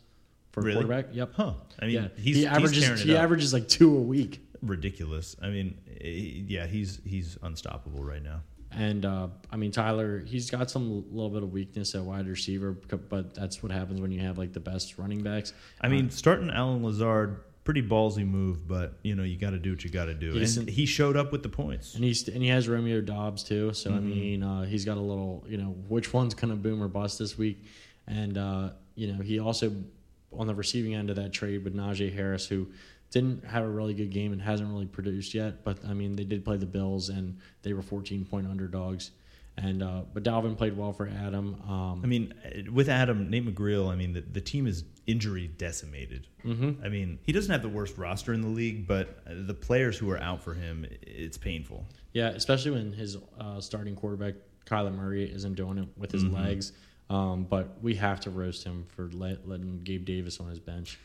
[0.52, 0.76] for a Really?
[0.86, 1.14] quarterback.
[1.14, 1.32] Yep.
[1.36, 1.54] Huh.
[1.80, 2.08] I mean, yeah.
[2.18, 3.24] he's, he averages he up.
[3.24, 4.42] averages like two a week.
[4.62, 5.36] ridiculous.
[5.42, 8.42] I mean, eh, yeah, he's he's unstoppable right now.
[8.78, 12.72] And uh, I mean, Tyler, he's got some little bit of weakness at wide receiver,
[12.72, 15.54] but that's what happens when you have like the best running backs.
[15.82, 19.72] I mean, starting Allen Lazard, pretty ballsy move, but you know you got to do
[19.72, 20.34] what you got to do.
[20.34, 21.96] He's and he showed up with the points.
[21.96, 23.74] And he's and he has Romeo Doubs too.
[23.74, 24.10] So I Mm-hmm.
[24.10, 27.38] mean, uh, he's got a little, you know, which one's gonna boom or bust this
[27.38, 27.64] week.
[28.08, 29.72] And uh, you know, he also
[30.32, 32.68] on the receiving end of that trade with Najee Harris, who
[33.14, 35.64] didn't have a really good game and hasn't really produced yet.
[35.64, 39.12] But I mean, they did play the Bills and they were 14 point underdogs.
[39.56, 41.62] And uh, but Dalvin played well for Adam.
[41.70, 45.48] Um, I mean, eh, with Adam Nate McGreal, I mean the, the team is injury
[45.48, 46.26] decimated.
[46.44, 46.84] Mm-hmm.
[46.84, 49.96] I mean, he doesn't have the worst roster in the league, but uh, the players
[49.96, 51.86] who are out for him, it's painful.
[52.14, 54.34] Yeah, especially when his uh, starting quarterback
[54.66, 56.72] Kyler Murray isn't doing it with his legs.
[57.10, 60.98] Um, but we have to roast him for let, letting Gabe Davis on his bench.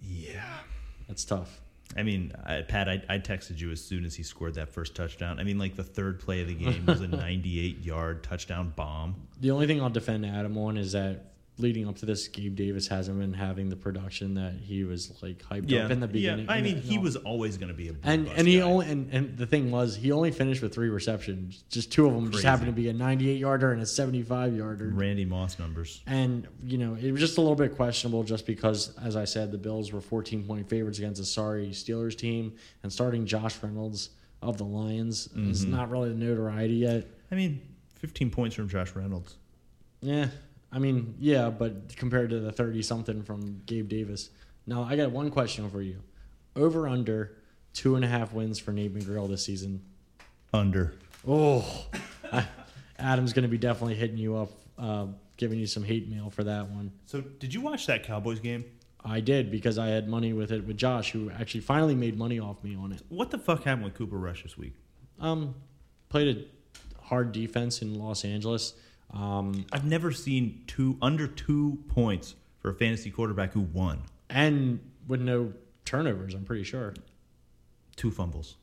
[0.00, 0.58] Yeah.
[1.08, 1.60] That's tough.
[1.96, 4.94] I mean, I, Pat, I, I texted you as soon as he scored that first
[4.94, 5.38] touchdown.
[5.38, 9.14] I mean, like the third play of the game was a 98 yard touchdown bomb.
[9.40, 12.88] The only thing I'll defend Adam on is that leading up to this, Gabe Davis
[12.88, 16.46] hasn't been having the production that he was like hyped up in the beginning.
[16.46, 18.62] Yeah, I mean, he was always going to be a and and he guy.
[18.64, 21.62] only and, and the thing was he only finished with three receptions.
[21.70, 24.88] Just two of them just happened to be a 98 yarder and a 75 yarder.
[24.92, 26.02] Randy Moss numbers.
[26.06, 29.52] And, you know, it was just a little bit questionable just because, as I said,
[29.52, 32.54] the Bills were 14 point favorites against a sorry Steelers team.
[32.82, 34.10] And starting Josh Reynolds
[34.42, 35.70] of the Lions is Mm-hmm.
[35.70, 37.06] not really the notoriety yet.
[37.30, 37.62] I mean,
[38.00, 39.36] 15 points from Josh Reynolds.
[40.00, 40.26] Yeah.
[40.74, 44.30] I mean, yeah, but compared to the 30 something from Gabe Davis.
[44.66, 46.00] Now, I got one question for you
[46.56, 47.36] over under
[47.72, 49.82] two and a half wins for Nate McGrill this season.
[50.52, 50.94] Under.
[51.26, 51.86] Oh,
[52.32, 52.44] I,
[52.98, 55.06] Adam's going to be definitely hitting you up, uh,
[55.36, 56.90] giving you some hate mail for that one.
[57.06, 58.64] So, did you watch that Cowboys game?
[59.04, 62.40] I did because I had money with it with Josh, who actually finally made money
[62.40, 63.02] off me on it.
[63.10, 64.72] What the fuck happened with Cooper Rush this week?
[65.20, 65.54] Um,
[66.08, 68.74] played a hard defense in Los Angeles.
[69.14, 74.02] Um, I've never seen two under two points for a fantasy quarterback who won.
[74.30, 75.52] and with no
[75.84, 76.94] turnovers, I'm pretty sure.
[77.96, 78.56] Two fumbles.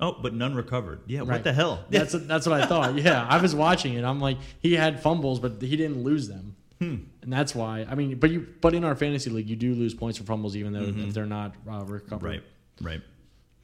[0.00, 1.00] Oh, but none recovered.
[1.06, 1.84] Yeah, what the hell?
[1.90, 2.94] That's that's what I thought.
[2.98, 4.04] Yeah, I was watching it.
[4.04, 6.96] I'm like, he had fumbles, but he didn't lose them, Hmm.
[7.22, 7.86] and that's why.
[7.88, 10.56] I mean, but you but in our fantasy league, you do lose points for fumbles,
[10.56, 12.42] even though if they're not uh, recovered.
[12.42, 12.84] Mm-hmm.
[12.86, 13.00] Right, right.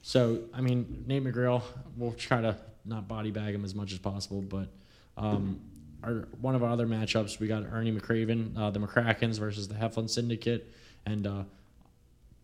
[0.03, 1.63] So, I mean, Nate McGrail,
[1.97, 4.69] we'll try to not body bag him as much as possible, but
[5.17, 5.61] um,
[6.03, 9.75] our, one of our other matchups, we got Ernie McCraven, uh, the McCrackens versus the
[9.75, 10.73] Heflin Syndicate,
[11.07, 11.43] and uh,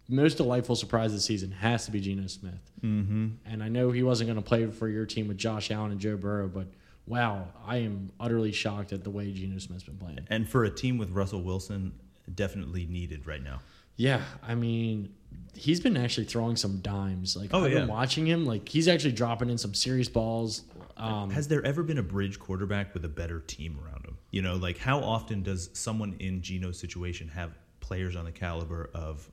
[0.09, 2.71] most delightful surprise this season has to be Geno Smith.
[2.83, 3.29] Mm-hmm.
[3.47, 6.01] And I know he wasn't going to play for your team with Josh Allen and
[6.01, 6.67] Joe Burrow, but
[7.07, 10.21] wow, I am utterly shocked at the way Geno Smith's been playing.
[10.29, 11.93] And for a team with Russell Wilson,
[12.35, 13.61] definitely needed right now.
[13.97, 15.15] Yeah, I mean,
[15.55, 17.37] he's been actually throwing some dimes.
[17.37, 17.81] Like Oh, I've yeah.
[17.81, 18.45] been watching him.
[18.45, 20.65] Like he's actually dropping in some serious balls.
[20.97, 24.17] Um, Has there ever been a bridge quarterback with a better team around him?
[24.31, 28.91] You know, like how often does someone in Geno's situation have players on the caliber
[28.95, 29.29] of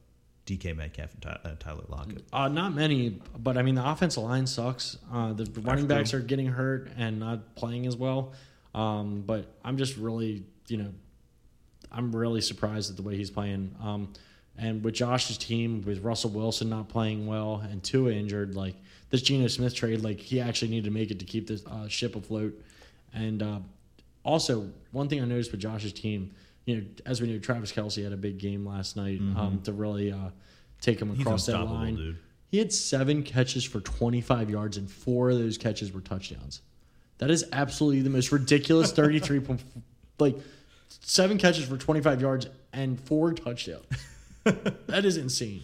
[0.46, 2.24] DK Metcalf and Ty- uh, Tyler Lockett?
[2.34, 4.98] uh, not many, but I mean the offensive line sucks.
[5.14, 8.34] Uh, the running backs are getting hurt and not playing as well.
[8.74, 10.94] Um, but I'm just really, you know,
[11.92, 13.76] I'm really surprised at the way he's playing.
[13.82, 14.14] Um,
[14.58, 18.76] and with Josh's team, with Russell Wilson not playing well and Tua injured, like
[19.10, 21.88] this Geno Smith trade, like he actually needed to make it to keep this uh,
[21.88, 22.54] ship afloat.
[23.14, 23.60] And uh,
[24.24, 26.32] also, one thing I noticed with Josh's team,
[26.66, 29.74] you know, as we know, Travis Kelce had a big game last night um, to
[29.74, 30.30] really uh,
[30.80, 31.22] take him Mm-hmm.
[31.22, 31.96] Across that line.
[31.96, 32.18] dude.
[32.50, 36.62] He had seven catches for 25 yards, and four of those catches were touchdowns.
[37.20, 39.62] That is absolutely the most ridiculous 33 point,
[40.20, 40.36] like
[41.02, 43.86] seven catches for 25 yards and four touchdowns.
[44.44, 45.62] That is insane.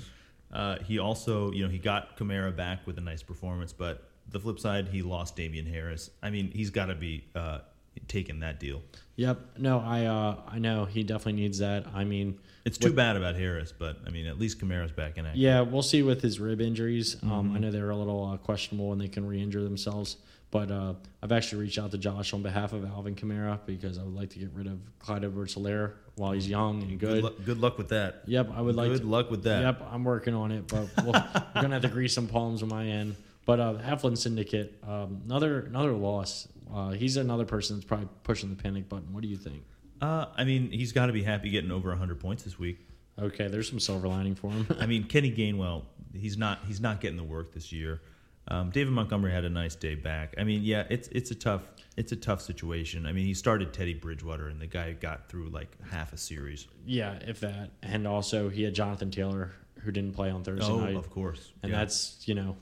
[0.51, 4.39] Uh, he also, you know, he got Kamara back with a nice performance, but the
[4.39, 6.09] flip side, he lost Damien Harris.
[6.23, 7.59] I mean, he's got to be, uh,
[8.07, 8.81] taking that deal.
[9.15, 9.39] Yep.
[9.57, 11.87] No, I uh, I know he definitely needs that.
[11.95, 15.25] I mean, It's too bad about Harris, but I mean, at least Kamara's back in
[15.25, 15.41] action.
[15.41, 17.17] yeah, we'll see with his rib injuries.
[17.23, 17.55] Um, Mm-hmm.
[17.55, 20.17] I know they're a little uh, questionable and they can re-injure themselves.
[20.49, 24.03] But uh, I've actually reached out to Josh on behalf of Alvin Kamara because I
[24.03, 27.23] would like to get rid of Clyde edwards-helaire while he's young and Good, good.
[27.23, 28.21] luck, good luck with that.
[28.27, 29.07] Yep, I would like Good to.
[29.07, 29.61] luck with that.
[29.61, 31.11] Yep, I'm working on it, but we'll,
[31.55, 33.15] we're gonna have to grease some palms on my end.
[33.45, 36.47] But uh, Heflin Syndicate, um, another another loss.
[36.73, 39.13] Uh, he's another person that's probably pushing the panic button.
[39.13, 39.63] What do you think?
[40.01, 42.79] Uh, I mean, he's got to be happy getting over 100 points this week.
[43.19, 44.67] Okay, there's some silver lining for him.
[44.79, 45.83] I mean, Kenny Gainwell,
[46.13, 48.01] he's not he's not getting the work this year.
[48.49, 50.33] Um, David Montgomery had a nice day back.
[50.37, 53.05] I mean, yeah, it's it's a tough it's a tough situation.
[53.05, 56.67] I mean, he started Teddy Bridgewater, and the guy got through like half a series.
[56.85, 60.73] yeah, if that, and also he had Jonathan Taylor who didn't play on Thursday night.
[60.73, 61.79] Oh, night, of course, and Yeah.
[61.79, 62.57] that's you know,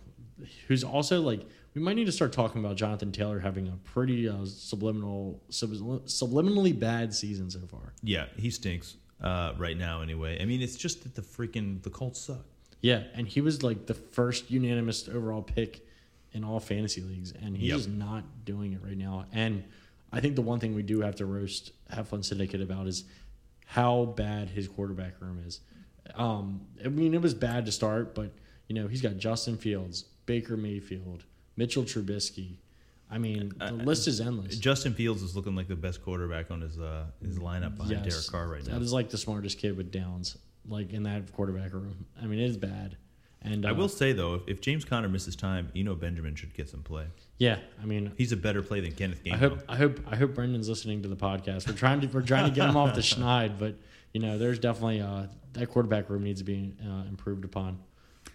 [0.67, 1.45] who's also like
[1.75, 5.69] we might need to start talking about Jonathan Taylor having a pretty uh, subliminal sub,
[6.05, 7.93] subliminally bad season so far.
[8.01, 10.01] yeah, he stinks uh, right now.
[10.01, 12.45] Anyway, I mean, it's just that the freaking the Colts suck.
[12.85, 15.83] Yeah, and he was like the first unanimous overall pick
[16.33, 17.95] in all fantasy leagues, and he's Yep.
[17.95, 19.25] not doing it right now.
[19.31, 19.63] And
[20.11, 23.05] I think the one thing we do have to roast Heflin Syndicate about is
[23.65, 25.61] how bad his quarterback room is.
[26.13, 28.31] Um, I mean, it was bad to start, but
[28.67, 31.23] you know he's got Justin Fields, Baker Mayfield,
[31.57, 32.57] Mitchell Trubisky.
[33.09, 34.59] I mean, the list is endless.
[34.59, 38.13] Justin Fields is looking like the best quarterback on his uh, his lineup behind Yes.
[38.13, 38.73] Derek Carr right now.
[38.73, 42.05] That is like the smartest kid with downs, like in that quarterback room.
[42.21, 42.97] I mean, it is bad.
[43.41, 46.53] And I uh, will say though, if, if James Conner misses time, Eno Benjamin should
[46.55, 47.05] get some play.
[47.37, 47.57] yeah.
[47.81, 49.33] I mean, He's a better play than Kenneth Gainwell.
[49.33, 51.67] I hope I hope I hope Brendan's listening to the podcast.
[51.67, 53.75] We're trying to we're trying to get him off the schneid, but
[54.13, 57.77] you know, there's definitely uh, that quarterback room needs to be uh, improved upon.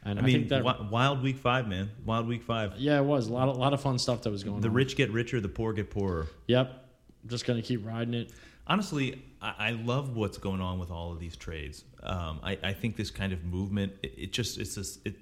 [0.04, 1.90] And I, I mean, think that wild week five, man.
[2.06, 2.74] Wild week five.
[2.78, 4.72] yeah, it was a lot of, lot of fun stuff that was going The on.
[4.72, 6.26] The rich get richer, the poor get poorer.
[6.46, 6.88] Yep,
[7.26, 8.30] just gonna keep riding it.
[8.66, 11.84] Honestly, I, I love what's going on with all of these trades.
[12.02, 15.16] Um, I, I think this kind of movement, it, it just it's just, it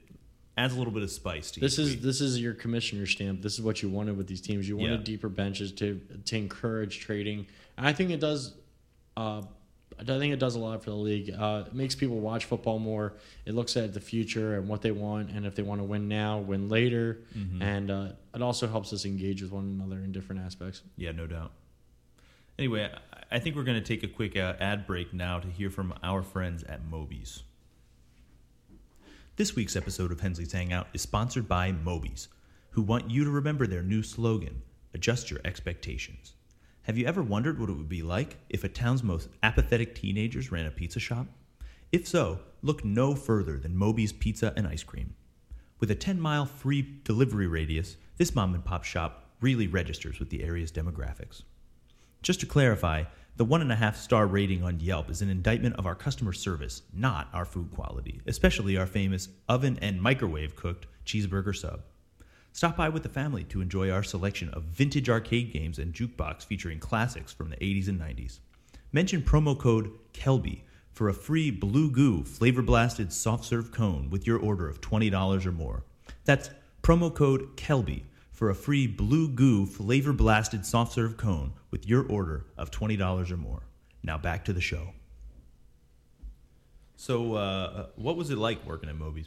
[0.57, 2.03] adds a little bit of spice to This is week.
[2.03, 3.43] this is your commissioner stamp.
[3.43, 4.69] This is what you wanted with these teams.
[4.69, 5.05] You wanted Yeah.
[5.05, 7.47] deeper benches to to encourage trading.
[7.77, 8.55] And I think it does.
[9.17, 9.43] Uh,
[10.01, 11.35] I think it does a lot for the league.
[11.37, 13.15] Uh, it makes people watch football more.
[13.47, 16.07] It looks at the future and what they want, and if they want to win
[16.07, 17.19] now, win later.
[17.37, 17.63] Mm-hmm.
[17.63, 20.83] And uh, it also helps us engage with one another in different aspects.
[20.97, 21.51] Yeah, no doubt.
[22.59, 22.91] Anyway,
[23.31, 25.95] I- think we're going to take a quick uh, ad break now to hear from
[26.03, 27.43] our friends at Moby's.
[29.37, 32.29] This week's episode of Hensley's Hangout is sponsored by Moby's,
[32.71, 34.63] who want you to remember their new slogan
[34.95, 36.33] Adjust your expectations.
[36.83, 40.51] Have you ever wondered what it would be like if a town's most apathetic teenagers
[40.51, 41.27] ran a pizza shop?
[41.93, 45.15] If so, look no further than Moby's Pizza and Ice Cream.
[45.79, 50.31] With a 10 mile free delivery radius, this mom and pop shop really registers with
[50.31, 51.43] the area's demographics.
[52.23, 53.05] Just to clarify,
[53.39, 56.33] the one and a half star rating on Yelp is an indictment of our customer
[56.33, 61.83] service, not our food quality, especially our famous oven and microwave cooked cheeseburger sub.
[62.53, 66.45] Stop by with the family to enjoy our selection of vintage arcade games and jukebox
[66.45, 68.41] featuring classics from the 80s and 90s.
[68.91, 74.27] Mention promo code KELBY for a free Blue Goo flavor blasted soft serve cone with
[74.27, 75.85] your order of $20 or more.
[76.25, 76.51] That's
[76.83, 78.05] promo code KELBY
[78.39, 83.33] for a free Blue Goo flavor blasted soft serve cone with your order of $20
[83.33, 83.65] or more.
[84.05, 84.93] Now back to the show.
[86.95, 89.27] So, uh, what was it like working at Moby's?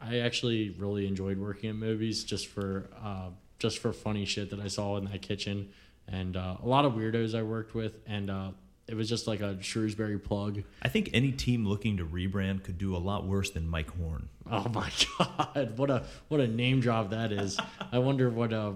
[0.00, 4.60] I actually really enjoyed working at Moby's just for uh, just for funny shit that
[4.60, 5.68] I saw in that kitchen,
[6.06, 8.50] and uh, a lot of weirdos I worked with, and uh,
[8.88, 10.62] it was just like a Shrewsbury plug.
[10.82, 14.28] I think any team looking to rebrand could do a lot worse than Mike Horn.
[14.50, 17.58] Oh my god, what a what a name drop that is!
[17.92, 18.72] I wonder what uh,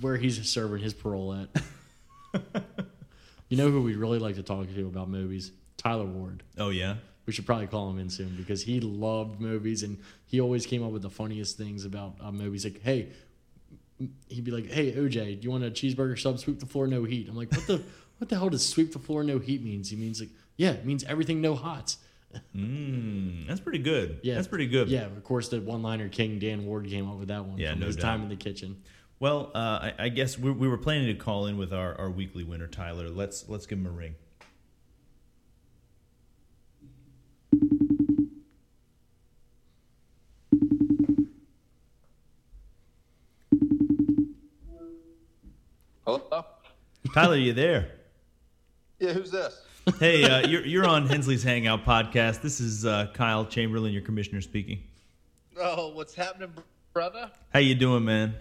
[0.00, 1.62] where he's serving his parole at.
[3.48, 5.52] you know who we'd really like to talk to about Moby's?
[5.76, 6.42] Tyler Ward.
[6.58, 6.96] Oh, yeah?
[7.26, 10.82] We should probably call him in soon because he loved Moby's and he always came
[10.84, 12.64] up with the funniest things about uh, Moby's.
[12.64, 13.08] Like, hey,
[14.28, 16.38] he'd be like, "Hey, OJ, do you want a cheeseburger sub?
[16.38, 17.82] Sweep the floor, no heat." I'm like, "What the
[18.20, 20.84] what the hell does sweep the floor, no heat means?" He means like, yeah, it
[20.84, 21.98] means everything no hots.
[22.56, 24.20] Mm, that's pretty good.
[24.22, 24.88] Yeah, That's pretty good.
[24.88, 27.80] Yeah, of course, the one-liner king Dan Ward came up with that one Yeah, from
[27.80, 28.02] no his doubt.
[28.02, 28.82] time in the kitchen.
[29.18, 32.08] Well, uh, I, I guess we, we were planning to call in with our, our
[32.08, 33.08] weekly winner, Tyler.
[33.08, 34.14] Let's let's give him a ring.
[46.04, 46.44] Hello?
[47.14, 47.92] Tyler, you there?
[49.00, 49.62] Yeah, who's this?
[49.98, 52.42] Hey, uh, you're you're on Hensley's Hangout podcast.
[52.42, 54.82] This is uh, Kyle Chamberlain, your commissioner speaking.
[55.58, 56.52] Oh, what's happening,
[56.92, 57.30] brother?
[57.50, 58.34] How you doing, man?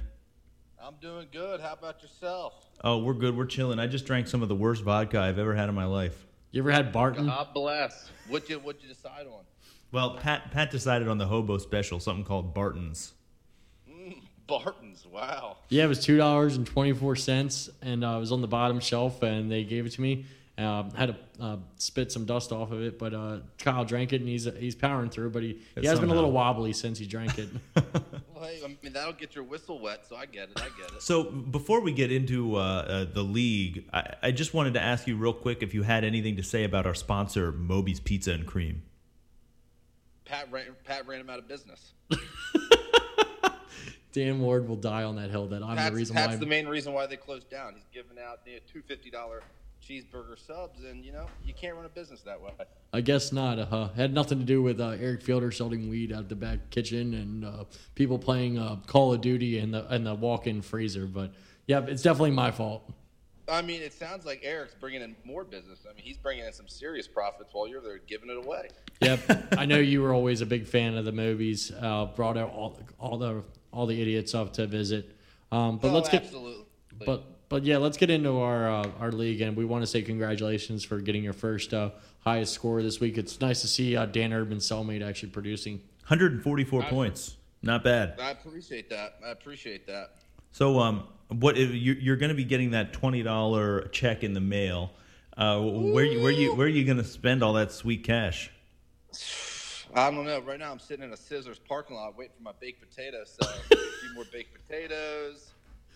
[0.84, 1.62] I'm doing good.
[1.62, 2.66] How about yourself?
[2.84, 3.38] Oh, we're good.
[3.38, 3.80] We're chilling.
[3.80, 6.26] I just drank some of the worst vodka I've ever had in my life.
[6.51, 7.28] You ever had Barton?
[7.28, 8.10] God bless.
[8.28, 9.45] What you what you decide on?
[9.93, 13.14] Well, Pat Pat decided on the hobo special, something called Barton's.
[14.45, 15.05] Barton's.
[15.05, 15.55] Wow.
[15.70, 18.47] Yeah, it was two dollars and twenty four cents, and uh, it was on the
[18.47, 20.26] bottom shelf, and they gave it to me.
[20.60, 24.20] Um, had to uh, spit some dust off of it, but uh, Kyle drank it,
[24.20, 25.30] and he's he's powering through.
[25.30, 27.49] But he, he has been a little wobbly since he drank it.
[28.39, 30.62] Well, hey, I mean that'll get your whistle wet, so I get it.
[30.62, 31.01] I get it.
[31.01, 35.07] So before we get into uh, uh, the league, I, I just wanted to ask
[35.07, 38.45] you real quick if you had anything to say about our sponsor, Moby's Pizza and
[38.45, 38.84] Cream.
[40.24, 41.91] Pat ran, Pat ran him out of business.
[44.14, 45.47] Dan Ward will die on that hill.
[45.47, 46.36] That I'm Pat's, the reason Pat's why.
[46.38, 47.74] the main reason why they closed down.
[47.76, 49.43] He's giving out you know, two fifty dollar
[49.88, 52.52] cheeseburger subs, and you know you can't run a business that way.
[52.94, 53.60] I guess not.
[53.60, 53.90] Uh, huh.
[53.96, 57.46] had nothing to do with uh, Eric Fielder selling weed out the back kitchen and
[57.46, 57.66] uh,
[57.96, 61.06] people playing uh, Call of Duty in the in the walk-in freezer.
[61.06, 61.34] But
[61.68, 62.92] yeah, it's definitely my fault.
[63.48, 65.80] I mean, it sounds like Eric's bringing in more business.
[65.90, 68.70] I mean, he's bringing in some serious profits while you're there giving it away.
[69.02, 71.72] Yep, I know you were always a big fan of the Moby's.
[71.72, 75.16] Uh, brought out all all the all the idiots up to visit.
[75.52, 76.66] Um, but oh, let's get absolutely.
[77.06, 80.02] but but yeah, let's get into our uh, our league, and we want to say
[80.04, 81.89] congratulations for getting your first uh,
[82.20, 83.18] highest score this week.
[83.18, 85.78] It's nice to see uh, Dan Erdman cellmate actually producing.
[86.08, 88.16] 144 points, not bad.
[88.20, 89.16] I appreciate that.
[89.26, 90.16] I appreciate that.
[90.52, 94.34] So, um, what if you- you're going to be getting that twenty dollar check in
[94.34, 94.91] the mail?
[95.38, 98.52] Uh, where you where you where are you going to spend all that sweet cash?
[99.95, 100.39] I don't know.
[100.41, 103.36] Right now, I'm sitting in a Sizzler's parking lot waiting for my baked potatoes.
[103.41, 105.52] So a few more baked potatoes.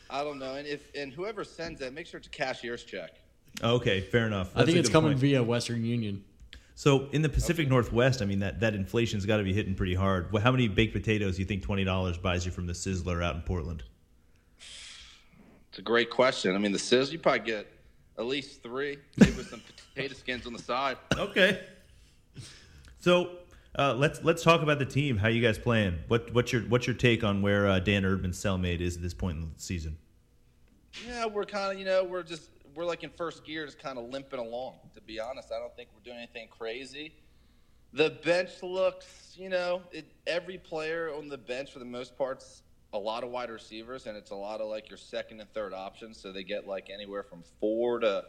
[0.10, 0.56] I don't know.
[0.56, 3.12] And if and whoever sends that, make sure it's a cashier's check.
[3.62, 4.52] Okay, fair enough.
[4.56, 5.20] I think it's coming point.
[5.20, 6.24] via Western Union.
[6.76, 9.94] So in the Pacific Northwest, I mean that that inflation's got to be hitting pretty
[9.94, 10.32] hard.
[10.32, 13.24] Well, how many baked potatoes do you think twenty dollars buys you from the Sizzler
[13.24, 13.84] out in Portland?
[15.70, 16.56] It's a great question.
[16.56, 17.68] I mean, the Sizz, you probably get
[18.18, 19.62] at least three, maybe with some
[19.96, 20.98] potato skins on the side.
[21.18, 21.62] Okay.
[23.00, 23.38] So
[23.78, 25.18] uh, let's let's talk about the team.
[25.18, 26.00] How you guys playing?
[26.08, 29.14] What what's your what's your take on where uh, Dan Erdman's cellmate is at this
[29.14, 29.98] point in the season?
[31.08, 33.98] Yeah, we're kind of, you know, we're just, we're like in first gear, just kind
[33.98, 34.76] of limping along.
[34.94, 37.16] To be honest, I don't think we're doing anything crazy.
[37.94, 42.64] The bench looks, you know, it, every player on the bench for the most part's
[42.94, 45.74] a lot of wide receivers, and it's a lot of like your second and third
[45.74, 46.20] options.
[46.20, 48.24] So they get like anywhere from four to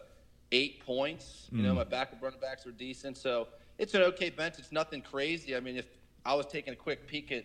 [0.52, 1.48] eight points.
[1.50, 3.48] You know, my backup running backs are decent, so
[3.78, 4.56] it's an okay bench.
[4.58, 5.56] It's nothing crazy.
[5.56, 5.86] I mean, if
[6.24, 7.44] I was taking a quick peek at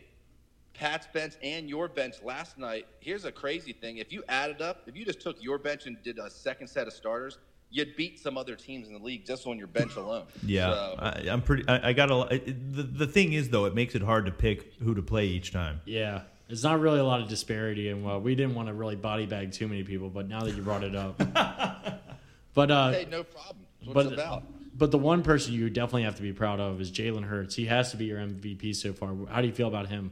[0.74, 2.88] Pat's bench and your bench last night.
[3.00, 6.02] Here's a crazy thing: if you added up, if you just took your bench and
[6.04, 7.38] did a second set of starters,
[7.70, 10.26] you'd beat some other teams in the league just on your bench alone.
[10.46, 11.68] Yeah, So, I, I'm pretty.
[11.68, 12.34] I, I got a.
[12.34, 15.26] It, the the thing is though, it makes it hard to pick who to play
[15.26, 15.82] each time.
[15.86, 18.96] Yeah, it's not really a lot of disparity, and well, we didn't want to really
[18.96, 21.18] body bag too many people, but now that you brought it up,
[22.54, 23.66] but uh, hey, no problem.
[23.82, 24.44] That's what but it's about.
[24.80, 27.54] But the one person you definitely have to be proud of is Jalen Hurts.
[27.54, 29.14] He has to be your MVP so far.
[29.30, 30.12] How do you feel about him?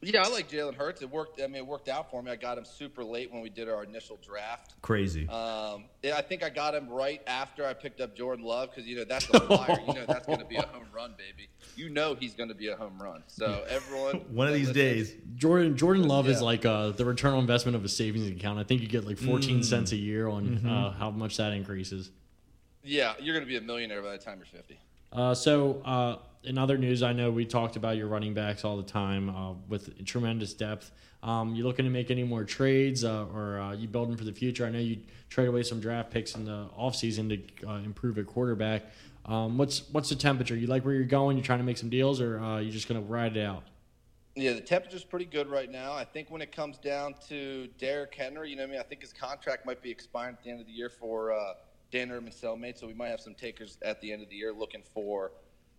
[0.00, 1.02] Yeah, I like Jalen Hurts.
[1.02, 1.40] It worked.
[1.40, 2.30] I mean, it worked out for me.
[2.30, 4.74] I got him super late when we did our initial draft.
[4.80, 5.28] Crazy.
[5.28, 8.86] Um, yeah, I think I got him right after I picked up Jordan Love because
[8.86, 9.80] you know that's a flyer.
[9.88, 11.48] you know that's going to be a home run, baby.
[11.74, 13.24] You know he's going to be a home run.
[13.26, 15.14] So everyone, One of these listen, days.
[15.34, 18.60] Jordan Jordan Love is like uh, the return on investment of a savings account.
[18.60, 22.12] I think you get like 14 cents a year on uh, how much that increases.
[22.82, 24.78] Yeah, you're going to be a millionaire by the time you're 50.
[25.12, 28.76] Uh, so, uh, in other news, I know we talked about your running backs all
[28.76, 30.90] the time uh, with tremendous depth.
[31.22, 34.32] Um, you looking to make any more trades uh, or uh, you building for the
[34.32, 34.64] future?
[34.64, 34.98] I know you
[35.28, 37.28] trade away some draft picks in the offseason
[37.60, 38.84] to uh, improve a quarterback.
[39.26, 40.56] Um, what's what's the temperature?
[40.56, 41.36] You like where you're going?
[41.36, 43.64] You're trying to make some deals, or uh, you just gonna ride it out?
[44.36, 45.92] Yeah, the temperature's pretty good right now.
[45.92, 48.80] I think when it comes down to Derrick Henry, you know what I mean?
[48.80, 51.54] I think his contract might be expiring at the end of the year for uh,
[51.90, 54.52] Dan Erdman cellmate, so we might have some takers at the end of the year
[54.52, 55.32] looking for,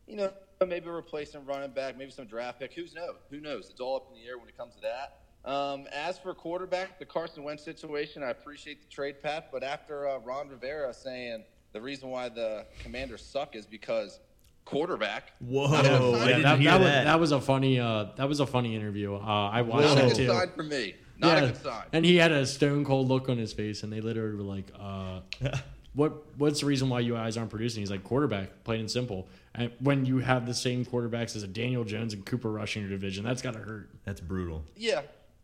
[0.08, 0.32] you know,
[0.66, 2.74] maybe a replacement running back, maybe some draft pick.
[2.74, 3.16] Who's know?
[3.30, 3.70] Who knows?
[3.70, 5.20] It's all up in the air when it comes to that.
[5.50, 10.08] Um, as for quarterback, the Carson Wentz situation, I appreciate the trade, Pat, but after
[10.08, 14.20] uh, Ron Rivera saying the reason why the Commanders suck is because
[14.66, 15.34] quarterback.
[15.40, 15.68] Whoa!
[15.68, 16.28] Not a good I sign.
[16.28, 16.80] didn't that, that, that.
[16.80, 19.16] Was, that was a funny uh, that was a funny interview.
[19.16, 19.96] Uh, I watched it.
[19.96, 20.28] Not a good too.
[20.28, 20.96] sign for me.
[21.18, 21.84] Not a good sign.
[21.94, 24.68] And he had a stone cold look on his face, and they literally were like,
[24.80, 25.22] uh,
[26.00, 26.38] "What?
[26.38, 29.72] What's the reason why you guys aren't producing?" He's like, "Quarterback, plain and simple." And
[29.80, 32.92] when you have the same quarterbacks as a Daniel Jones and Cooper Rush in your
[32.92, 33.90] division, that's got to hurt.
[34.06, 34.64] That's brutal.
[34.76, 35.02] Yeah,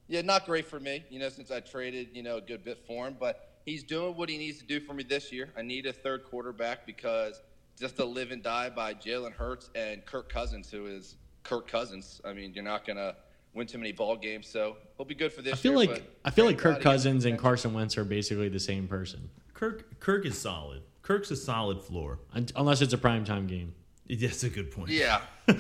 [0.08, 1.04] yeah, not great for me.
[1.10, 4.16] You know, since I traded, you know, a good bit for him, but he's doing
[4.16, 5.50] what he needs to do for me this year.
[5.58, 7.42] I need a third quarterback because
[7.80, 12.22] just to live and die by Jalen Hurts and Kirk Cousins, who is Kirk Cousins.
[12.24, 13.16] I mean, you're not gonna
[13.54, 14.48] win too many ball games.
[14.48, 15.54] So he'll be good for this.
[15.54, 17.40] I feel year, like I feel like thank Kirk God he got Cousins and.
[17.40, 20.84] Carson Wentz are basically the same person, Kirk Kirk is solid.
[21.02, 22.20] Kirk's a solid floor.
[22.56, 23.74] Unless it's a primetime game.
[24.08, 24.92] That's a good point.
[24.92, 25.22] Yeah.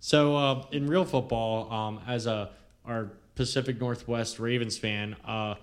[0.00, 2.50] So uh, in real football, um, as a
[2.84, 5.56] our Pacific Northwest Ravens fan, uh,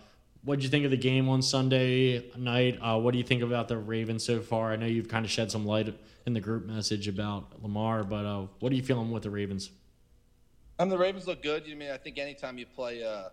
[0.44, 2.78] what did you think of the game on Sunday night?
[2.82, 4.72] Uh, what do you think about the Ravens so far?
[4.72, 5.94] I know you've kind of shed some light
[6.26, 9.72] in the group message about Lamar, but uh, what are you feeling with the Ravens?
[10.78, 11.66] Um, the Ravens look good.
[11.66, 13.32] You mean I think anytime you play a,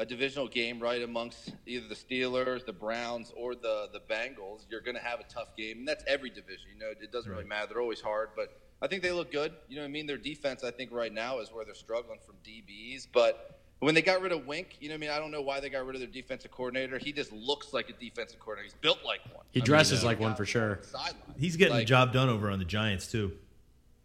[0.00, 4.80] a divisional game right amongst either the Steelers, the Browns, or the the Bengals, you're
[4.80, 6.70] going to have a tough game, and that's every division.
[6.72, 7.66] You know, it doesn't really matter.
[7.68, 9.52] They're always hard, but I think they look good.
[9.68, 10.06] You know what I mean?
[10.06, 13.56] Their defense, I think, right now is where they're struggling from DBs, but.
[13.82, 15.10] When they got rid of Wink, you know what I mean?
[15.10, 16.98] I don't know why they got rid of their defensive coordinator.
[16.98, 18.64] He just looks like a defensive coordinator.
[18.64, 19.46] He's built like one.
[19.52, 20.80] He I mean, dresses like one for sure.
[20.82, 21.14] sideline.
[21.38, 23.32] He's getting the job done over on the Giants too.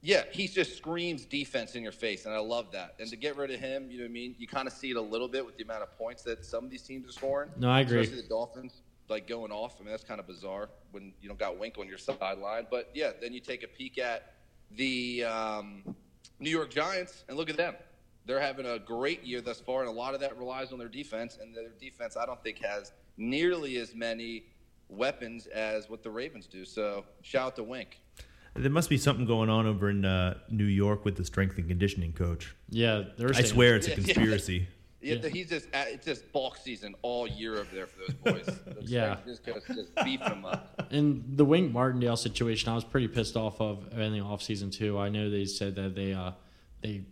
[0.05, 2.93] Yeah, he just screams defense in your face, and I love that.
[2.99, 4.35] And to get rid of him, you know what I mean?
[4.37, 6.63] You kind of see it a little bit with the amount of points that some
[6.63, 7.49] of these teams are scoring.
[7.57, 8.01] No, I agree.
[8.01, 9.77] Especially the Dolphins, like going off.
[9.79, 12.67] I mean, that's kind of bizarre when you don't got Wink on your sideline.
[12.69, 14.33] But yeah, then you take a peek at
[14.69, 15.95] the um,
[16.39, 17.73] New York Giants, and look at them.
[18.27, 20.87] They're having a great year thus far, and a lot of that relies on their
[20.87, 21.39] defense.
[21.41, 24.43] And their defense, I don't think, has nearly as many
[24.87, 26.63] weapons as what the Ravens do.
[26.63, 28.01] So shout out to Wink.
[28.55, 31.67] There must be something going on over in uh, New York with the strength and
[31.67, 32.55] conditioning coach.
[32.69, 34.03] Yeah, they're I saying- swear it's a Yeah, yeah.
[34.05, 34.67] conspiracy.
[35.01, 35.29] Yeah, Yeah.
[35.29, 38.13] he's just at, it's just bulk season all year over there for those
[38.45, 38.45] boys.
[38.65, 39.17] Those Yeah.
[39.25, 40.87] just, just, just beefing them up.
[40.89, 44.97] And the Wink Martindale situation, I was pretty pissed off of in the offseason too.
[44.97, 46.31] I know they said that they uh,
[46.81, 47.03] they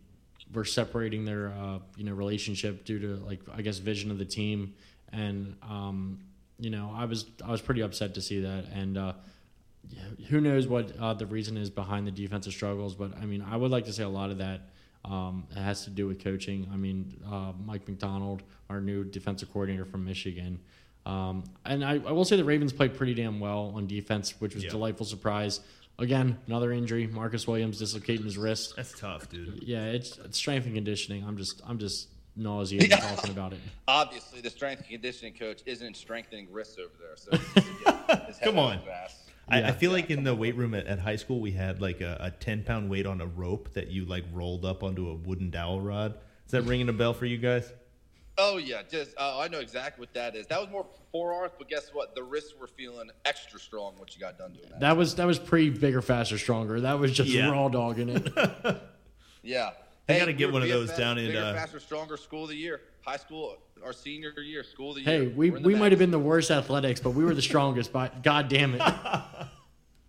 [0.53, 4.25] were separating their uh, you know relationship due to like I guess vision of the
[4.25, 4.73] team,
[5.11, 6.19] and um,
[6.57, 8.65] you know I was I was pretty upset to see that.
[8.73, 9.13] And uh, yeah,
[10.29, 12.95] who knows what uh, the reason is behind the defensive struggles?
[12.95, 14.61] But I mean, I would like to say a lot of that
[15.05, 16.69] um, has to do with coaching.
[16.73, 20.59] I mean, uh, Mike Macdonald, our new defensive coordinator from Michigan.
[21.05, 24.53] Um, and I, I will say the Ravens played pretty damn well on defense, which
[24.55, 24.71] was a Yeah.
[24.71, 25.59] delightful surprise.
[25.99, 27.05] Again, another injury.
[27.07, 28.75] Marcus Williams dislocating his wrist.
[28.77, 29.63] That's tough, dude.
[29.63, 31.23] Yeah, it's, it's strength and conditioning.
[31.27, 32.97] I'm just I'm just nauseated Yeah.
[32.97, 33.59] talking about it.
[33.87, 37.15] Obviously, the strength and conditioning coach isn't strengthening wrists over there.
[37.15, 38.77] So he needs to get his head Come on.
[38.77, 39.22] of his ass.
[39.53, 39.67] I, Yeah.
[39.69, 42.17] I feel like in the weight room at, at high school, we had like a,
[42.19, 45.49] a 10 pound weight on a rope that you like rolled up onto a wooden
[45.49, 46.15] dowel rod.
[46.45, 47.71] Is that ringing a bell for you guys?
[48.39, 50.47] Oh yeah, just oh, I know exactly what that is.
[50.47, 52.15] That was more forearms, but guess what?
[52.15, 54.79] The wrists were feeling extra strong once you got done doing that.
[54.79, 56.81] That was that was pre bigger, faster, stronger.
[56.81, 57.51] That was just Yeah.
[57.51, 58.33] raw dogging it.
[59.43, 59.71] yeah.
[60.09, 62.43] I gotta get were one of those BFFs, down in, bigger, uh, faster, stronger school
[62.43, 65.19] of the year, high school, our senior year, school of the year.
[65.23, 67.33] hey, we, We're in the we might have been the worst athletics, but we were
[67.33, 67.91] the strongest.
[67.93, 68.81] But god damn it.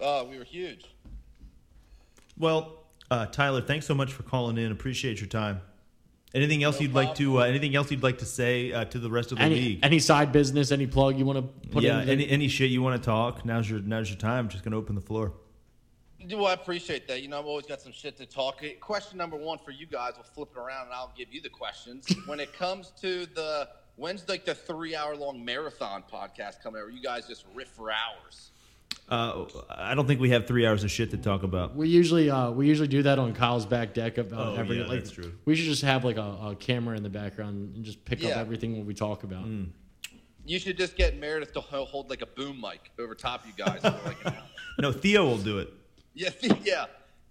[0.00, 0.84] Oh, we were huge.
[2.38, 4.72] Well, uh, Tyler, thanks so much for calling in.
[4.72, 5.60] Appreciate your time.
[6.34, 7.40] Anything else No you'd like to?
[7.40, 9.80] Uh, anything else you'd like to say uh, to the rest of the Any league?
[9.84, 12.08] any side business, any plug you want to put yeah, in?
[12.08, 13.44] any any shit you want to talk?
[13.44, 14.48] Now's your now's your time.
[14.48, 15.32] Just gonna open the floor.
[16.30, 17.22] Well, I appreciate that.
[17.22, 18.62] You know, I've always got some shit to talk.
[18.80, 21.48] Question number one for you guys, we'll flip it around and I'll give you the
[21.50, 22.06] questions.
[22.26, 26.86] when it comes to the when's like the three hour long marathon podcast coming out
[26.86, 28.50] where you guys just riff for hours?
[29.08, 31.76] Uh, I don't think we have three hours of shit to talk about.
[31.76, 34.86] We usually uh, we usually do that on Kyle's back deck about Oh, every yeah,
[34.86, 35.32] like that's true.
[35.44, 38.30] we should just have like a, a camera in the background and just pick up
[38.36, 39.44] everything when we talk about.
[39.44, 39.68] Mm.
[40.46, 43.82] You should just get Meredith to hold like a boom mic over top you guys.
[43.84, 44.42] like an hour.
[44.78, 45.72] No, Theo will do it.
[46.30, 46.30] yeah,
[46.62, 46.86] yeah.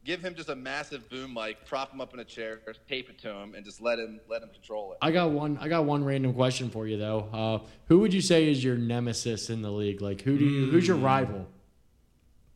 [0.06, 2.60] Give him just a massive boom mic, prop him up in a chair,
[2.90, 4.98] tape it to him, and just let him let him control it.
[5.02, 7.30] I got one I got one random question for you though.
[7.32, 10.02] Uh, who would you say is your nemesis in the league?
[10.02, 10.88] Like who do you who's Mm.
[10.88, 11.48] your rival?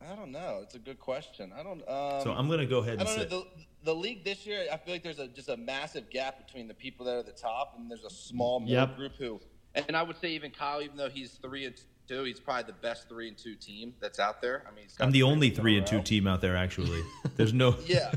[0.01, 0.59] I don't know.
[0.61, 1.53] It's a good question.
[1.57, 1.81] I don't.
[1.87, 3.23] Um, So I'm gonna go ahead I and don't know.
[3.23, 3.29] say.
[3.29, 6.67] The, the league this year, I feel like there's a just a massive gap between
[6.67, 8.95] the people that are at the top, and there's a small middle Yep.
[8.97, 9.39] group who.
[9.75, 11.75] And I would say even Kyle, even though he's three and
[12.07, 14.63] two, he's probably the best three and two team that's out there.
[14.67, 16.41] I mean, he's got I'm the only wins in a three and two team out
[16.41, 16.55] there.
[16.55, 17.01] Actually,
[17.35, 17.75] there's no.
[17.85, 18.11] Yeah.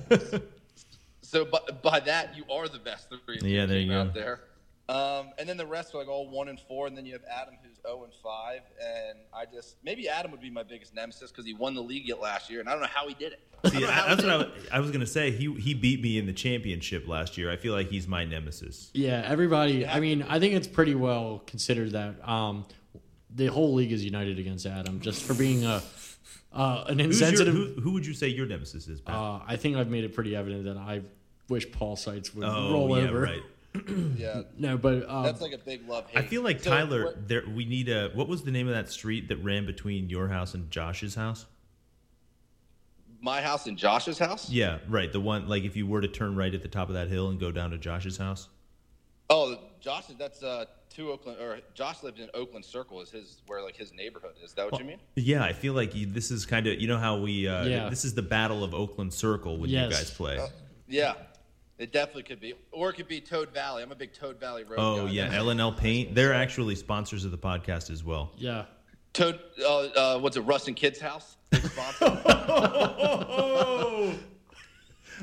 [1.22, 3.95] so by, by that, you are the best three and two Yeah, there team you
[3.95, 4.01] go.
[4.03, 4.41] out there.
[4.88, 7.22] Um, and then the rest are like all one and four, and then you have
[7.30, 8.62] Adam who's zero and five.
[8.82, 12.09] And I just maybe Adam would be my biggest nemesis because he won the league
[12.09, 13.41] yet last year, and I don't know how he did it.
[13.66, 15.30] See, don't know how I, that's what I, was- I was gonna say.
[15.30, 17.53] He he beat me in the championship last year.
[17.53, 18.91] I feel like he's my nemesis.
[18.93, 19.86] Yeah, everybody.
[19.86, 22.66] I mean, I think it's pretty well considered that um,
[23.35, 25.83] the whole league is united against Adam just for being a
[26.53, 27.55] uh, an Who's your, insensitive.
[27.55, 29.01] who, who would you say your nemesis is?
[29.01, 29.14] Pat?
[29.14, 31.03] uh, I think I've made it pretty evident that I
[31.49, 33.20] wish Paul Seitz would oh roll yeah, over.
[33.20, 33.43] right.
[34.16, 36.07] Yeah, No, but uh, that's like a big love.
[36.14, 37.05] I feel like So, Tyler.
[37.05, 38.11] what- There, we need a.
[38.14, 41.47] What was the name of that street that ran between your house and Josh's house?
[43.22, 44.51] My house and Josh's house.
[44.51, 45.12] Yeah, right.
[45.12, 47.28] The one like if you were to turn right at the top of that hill
[47.28, 48.49] and go down to Josh's house.
[49.31, 53.01] Oh, Josh, that's uh, two Oakland, or Josh lived in Oakland Circle.
[53.01, 54.33] Is his where like his neighborhood?
[54.45, 54.99] Is that what you mean?
[55.14, 57.89] Yeah, I feel like you, this is kind of you know how we uh, Yeah.
[57.89, 60.39] this is the battle of Oakland Circle when you guys play.
[60.89, 61.14] Yeah,
[61.78, 63.85] it definitely could be, or it could be Toad Valley.
[63.85, 64.76] I'm a big Toad Valley Road.
[64.78, 65.12] Oh guy.
[65.12, 66.14] yeah, L and L Paint.
[66.14, 68.33] They're actually sponsors of the podcast as well.
[68.37, 68.64] Yeah.
[69.12, 69.39] Toad.
[69.61, 70.41] Uh, uh, what's it?
[70.41, 71.37] Rustin Kids House.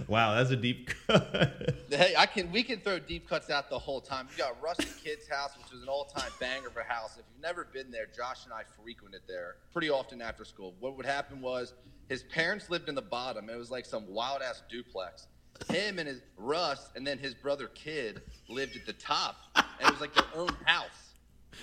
[0.07, 1.75] Wow, that's a deep cut.
[1.89, 2.51] hey, I can.
[2.51, 4.27] We can throw deep cuts out the whole time.
[4.31, 7.17] You got Rustin Kids House, which was an all-time banger of a house.
[7.17, 10.73] If you've never been there, Josh and I frequented there pretty often after school.
[10.79, 11.73] What would happen was
[12.09, 13.49] his parents lived in the bottom.
[13.49, 15.27] It was like some wild ass duplex.
[15.71, 19.91] Him and his Russ, and then his brother Kid lived at the top, and it
[19.91, 21.13] was like their own house.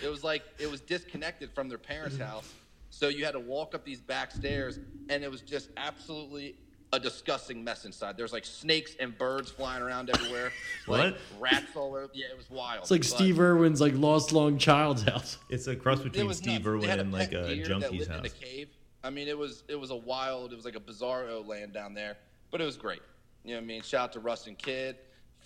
[0.03, 2.53] It was like it was disconnected from their parents' house,
[2.91, 6.57] so you had to walk up these back stairs, and it was just absolutely
[6.95, 8.16] a disgusting mess inside.
[8.16, 10.53] There's like snakes and birds flying around everywhere,
[10.88, 11.20] like What?
[11.40, 12.11] rats all over.
[12.14, 12.82] Yeah, it was wild.
[12.82, 15.38] It's like But Steve Irwin's like lost long child's house.
[15.51, 16.64] It's a cross it between was Steve nuts.
[16.64, 18.26] They Irwin had and like pet a deer that junkie's lived in house.
[18.26, 18.68] a cave.
[19.03, 20.53] I mean, it was it was a wild.
[20.53, 22.16] It was like a bizarro land down there,
[22.51, 23.03] but it was great.
[23.45, 23.82] You know what I mean?
[23.82, 24.97] Shout out to Rustin Kid.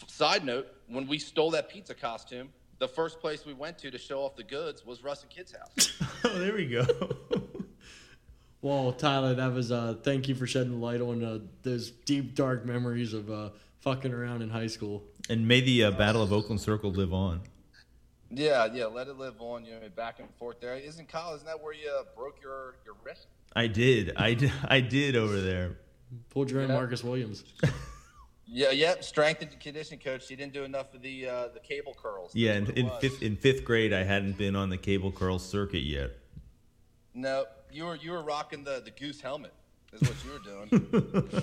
[0.01, 3.90] F- Side note: When we stole that pizza costume, the first place we went to
[3.90, 6.01] to show off the goods was Russ and Kid's house.
[6.24, 6.84] Oh, there we go.
[8.61, 12.64] Well, Tyler, that was uh thank you for shedding light on uh, those deep dark
[12.64, 13.50] memories of uh
[13.80, 15.04] fucking around in high school.
[15.30, 17.40] and may the uh, Battle of Oakland Circle live on.
[18.30, 18.86] yeah, yeah.
[18.86, 19.64] Let it live on.
[19.64, 20.74] You know, back and forth there.
[20.76, 21.34] Isn't Kyle?
[21.34, 23.26] Isn't that where you uh, broke your your wrist?
[23.54, 25.78] I did, I did, I did over there.
[26.30, 26.74] Pulled your own Yeah.
[26.74, 27.44] Marcus Williams.
[28.50, 28.94] Yeah, yeah.
[29.02, 30.26] Strength and conditioning coach.
[30.26, 32.30] He didn't do enough of the uh, the cable curls.
[32.34, 35.38] Yeah, That's in, in fifth in fifth grade, I hadn't been on the cable curl
[35.38, 36.12] circuit yet.
[37.12, 39.53] No, you were you were rocking the the goose helmet.
[39.93, 41.43] Is what you were doing.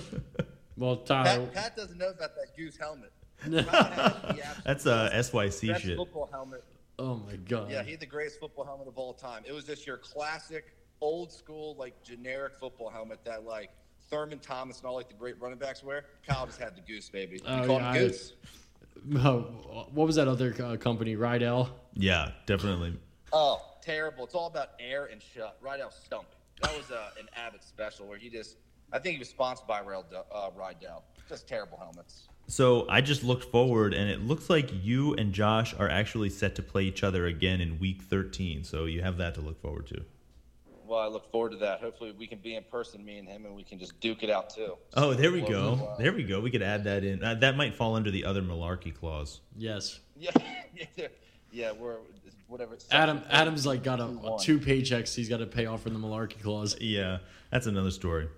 [0.78, 3.10] Well, Tyler, Pat, Pat doesn't know about that goose helmet.
[3.40, 5.96] Pat has the absolute That's a SYC shit.
[5.96, 6.64] football helmet.
[6.98, 7.70] oh my god.
[7.70, 9.42] Yeah, he had the greatest football helmet of all time.
[9.46, 13.70] It was just your classic, old school, like generic football helmet that like
[14.10, 16.04] Thurman Thomas and all like the great running backs wear.
[16.28, 17.36] Kyle just had the goose, baby.
[17.36, 18.32] You Oh, call yeah, him I- goose.
[19.18, 21.16] Oh, what was that other uh, company?
[21.16, 21.70] Riddell.
[21.94, 22.98] Yeah, definitely.
[23.32, 24.24] Oh, terrible.
[24.24, 25.56] It's all about air and shut.
[25.62, 26.26] Right out stump.
[26.62, 28.56] That was uh, an Abbott special where he just,
[28.92, 31.04] I think he was sponsored by Rail, uh, Riddell.
[31.28, 32.28] Just terrible helmets.
[32.48, 36.54] So I just looked forward, and it looks like you and Josh are actually set
[36.56, 38.62] to play each other again in Week 13.
[38.64, 40.02] So you have that to look forward to.
[40.86, 41.80] Well, I look forward to that.
[41.80, 44.30] Hopefully, we can be in person, me and him, and we can just duke it
[44.30, 44.76] out too.
[44.94, 45.84] Oh, there we Well, go.
[45.86, 46.40] uh, There we go.
[46.40, 47.24] We could add that in.
[47.24, 49.40] Uh, that might fall under the other malarkey clause.
[49.56, 49.98] Yes.
[50.16, 50.30] Yeah,
[50.96, 51.08] yeah,
[51.50, 51.72] yeah.
[51.72, 51.96] We're
[52.48, 52.76] whatever.
[52.90, 54.40] Adam section Adam's like got a, 32-1.
[54.42, 56.76] two paychecks he's got to pay off from the malarkey clause.
[56.80, 57.18] Yeah,
[57.50, 58.28] that's another story.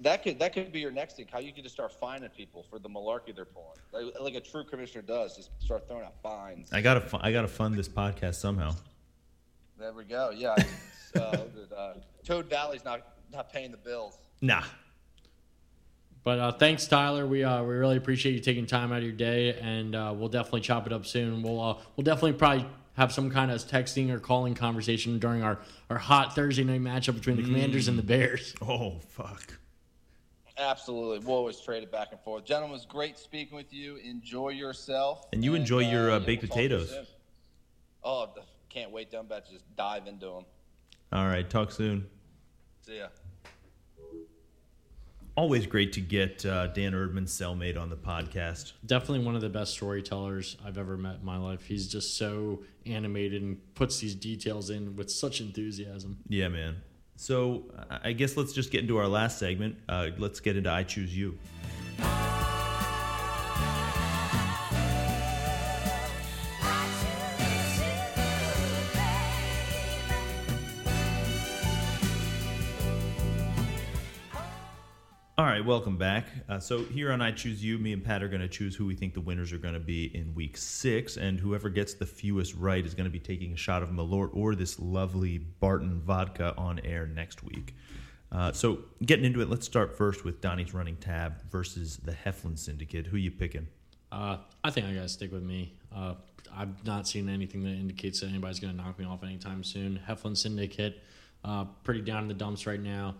[0.00, 1.26] That could that could be your next thing.
[1.30, 4.40] How you could just start fining people for the malarkey they're pulling, like, like a
[4.40, 5.36] true commissioner does.
[5.36, 6.68] Just start throwing out fines.
[6.72, 8.72] I gotta, fu- I gotta fund this podcast somehow.
[9.78, 10.30] There we go.
[10.34, 10.56] Yeah.
[11.16, 11.18] uh,
[11.76, 14.18] uh, Toad Valley's not not paying the bills.
[14.40, 14.62] Nah,
[16.24, 17.26] But uh, thanks, Tyler.
[17.26, 20.28] We uh, we really appreciate you taking time out of your day, and uh, we'll
[20.28, 21.42] definitely chop it up soon.
[21.42, 25.58] We'll uh, we'll definitely probably have some kind of texting or calling conversation during our,
[25.90, 28.54] our hot Thursday night matchup between the Commanders and the Bears.
[28.62, 29.58] Oh fuck.
[30.56, 31.18] Absolutely.
[31.26, 32.44] We'll always trade it back and forth.
[32.44, 33.96] Gentlemen, it was great speaking with you.
[33.96, 35.26] Enjoy yourself.
[35.32, 37.06] And you enjoy your, uh, yeah, baked we'll talk you potatoes.
[38.04, 38.28] Oh,
[38.68, 39.08] can't wait.
[39.12, 40.44] I'm about to just dive into them.
[41.12, 42.06] All right, talk soon.
[42.86, 43.08] See ya.
[45.36, 48.72] Always great to get uh, Dan Erdman's cellmate on the podcast.
[48.86, 51.66] Definitely one of the best storytellers I've ever met in my life.
[51.66, 56.18] He's just so animated and puts these details in with such enthusiasm.
[56.28, 56.76] Yeah, man.
[57.16, 59.76] So I I guess let's just get into our last segment.
[59.88, 61.36] Uh, let's get into I Choose You.
[75.64, 76.26] Right, welcome back.
[76.48, 78.84] Uh, so here on I Choose You, me and Pat are going to choose who
[78.84, 82.04] we think the winners are going to be in Week Six, and whoever gets the
[82.04, 86.00] fewest right is going to be taking a shot of Malort or this lovely Barton
[86.00, 87.74] vodka on air next week.
[88.30, 92.58] Uh, so getting into it, let's start first with Donnie's running tab versus the Heflin
[92.58, 93.06] Syndicate.
[93.06, 93.66] Who are you picking?
[94.12, 95.72] Uh, I think I got to stick with me.
[95.94, 96.14] Uh,
[96.54, 99.98] I've not seen anything that indicates that anybody's going to knock me off anytime soon.
[100.06, 101.02] Heflin Syndicate,
[101.42, 103.14] uh, pretty down in the dumps right now.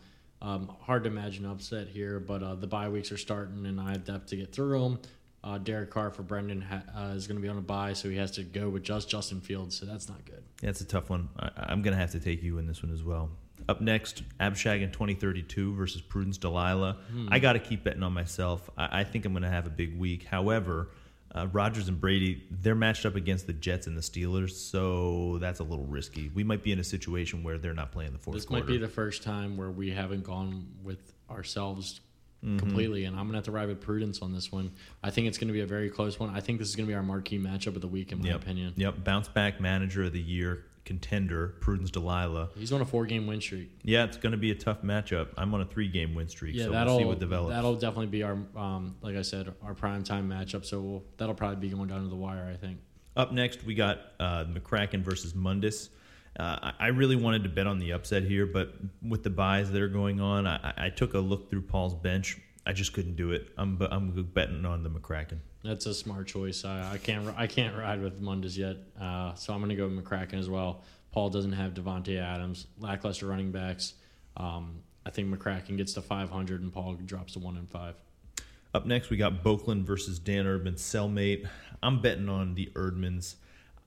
[0.45, 3.93] Um, hard to imagine upset here, but uh, the bye weeks are starting, and I
[3.93, 4.99] have depth to get through them.
[5.43, 8.11] Uh, Derek Carr for Brendan ha- uh, is going to be on a bye, so
[8.11, 10.43] he has to go with just Justin Fields, so that's not good.
[10.63, 11.31] Yeah, it's a tough one.
[11.39, 13.31] I, I'm going to have to take you in this one as well.
[13.71, 16.99] Up next, Abshag in 2032 versus Prudence Delilah.
[17.31, 18.69] I got to keep betting on myself.
[18.77, 20.25] I, I think I'm going to have a big week.
[20.25, 20.91] However,
[21.35, 25.61] uh, Rodgers and Brady, they're matched up against the Jets and the Steelers, so that's
[25.61, 26.31] a little risky.
[26.35, 28.65] We might be in a situation where they're not playing the fourth This quarter.
[28.65, 32.01] might be the first time where we haven't gone with ourselves
[32.45, 32.59] Mm-hmm.
[32.59, 34.71] completely, and I'm gonna have to ride with Prudence on this one.
[35.03, 36.29] I think it's gonna be a very close one.
[36.29, 38.43] I think this is gonna be our marquee matchup of the week, in my yep.
[38.43, 38.75] opinion.
[38.77, 39.03] Yep.
[39.03, 42.51] Bounce back manager of the year contender, Prudence Delilah.
[42.57, 43.71] He's on a four game win streak.
[43.83, 45.29] Yeah, it's going to be a tough matchup.
[45.37, 47.55] I'm on a three game win streak, Yeah, so that'll we'll see what develops.
[47.55, 50.65] that'll definitely be our um, like I said, our prime time matchup.
[50.65, 52.49] So we'll, that'll probably be going down to the wire.
[52.53, 52.79] I think.
[53.17, 55.89] Up next, we got uh, McCracken versus Mundus.
[56.39, 58.75] Uh, I really wanted to bet on the upset here, but
[59.09, 61.95] with the byes that are going on, I, I- I took a look through Paul's
[61.95, 62.39] bench.
[62.67, 63.49] I just couldn't do it.
[63.57, 65.39] I'm I'm betting on the McCracken.
[65.65, 66.65] That's a smart choice.
[66.65, 69.89] I, I can't I can't ride with Mundus yet, uh, so I'm going to go
[69.89, 70.83] with McCracken as well.
[71.11, 73.95] Paul doesn't have Davante Adams, lackluster running backs.
[74.37, 77.95] Um, I think McCracken gets to 500 and Paul drops to one and five.
[78.75, 81.47] Up next, we got Boakland versus Dan Erdman, cellmate.
[81.83, 83.37] I'm betting on the Erdmans.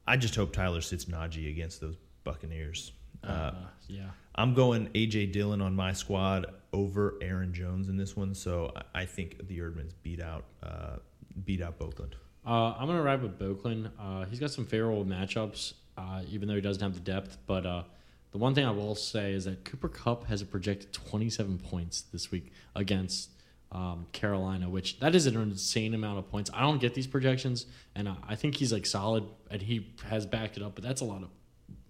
[0.08, 2.94] I just hope Tyler sits Najee against those Buccaneers.
[3.24, 3.54] Uh, Uh,
[3.88, 8.72] yeah, I'm going AJ Dillon on my squad over Aaron Jones in this one, so
[8.76, 10.98] I I think the Erdmans beat out uh,
[11.46, 12.16] beat out Boakland.
[12.46, 13.90] uh, I'm going to ride with Boakland.
[14.00, 17.38] Uh, he's got some favorable matchups, uh, even though he doesn't have the depth.
[17.46, 17.84] But uh,
[18.32, 22.02] the one thing I will say is that Cooper Kupp has a projected 27 points
[22.02, 23.32] this week against
[23.72, 26.50] um, Carolina, which that is an insane amount of points.
[26.54, 27.66] I don't get these projections,
[27.96, 30.76] and uh, I think he's like solid, and he has backed it up.
[30.76, 31.30] But that's a lot of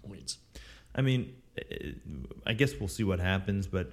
[0.07, 0.37] points.
[0.95, 1.35] I mean,
[2.45, 3.91] I guess we'll see what happens, but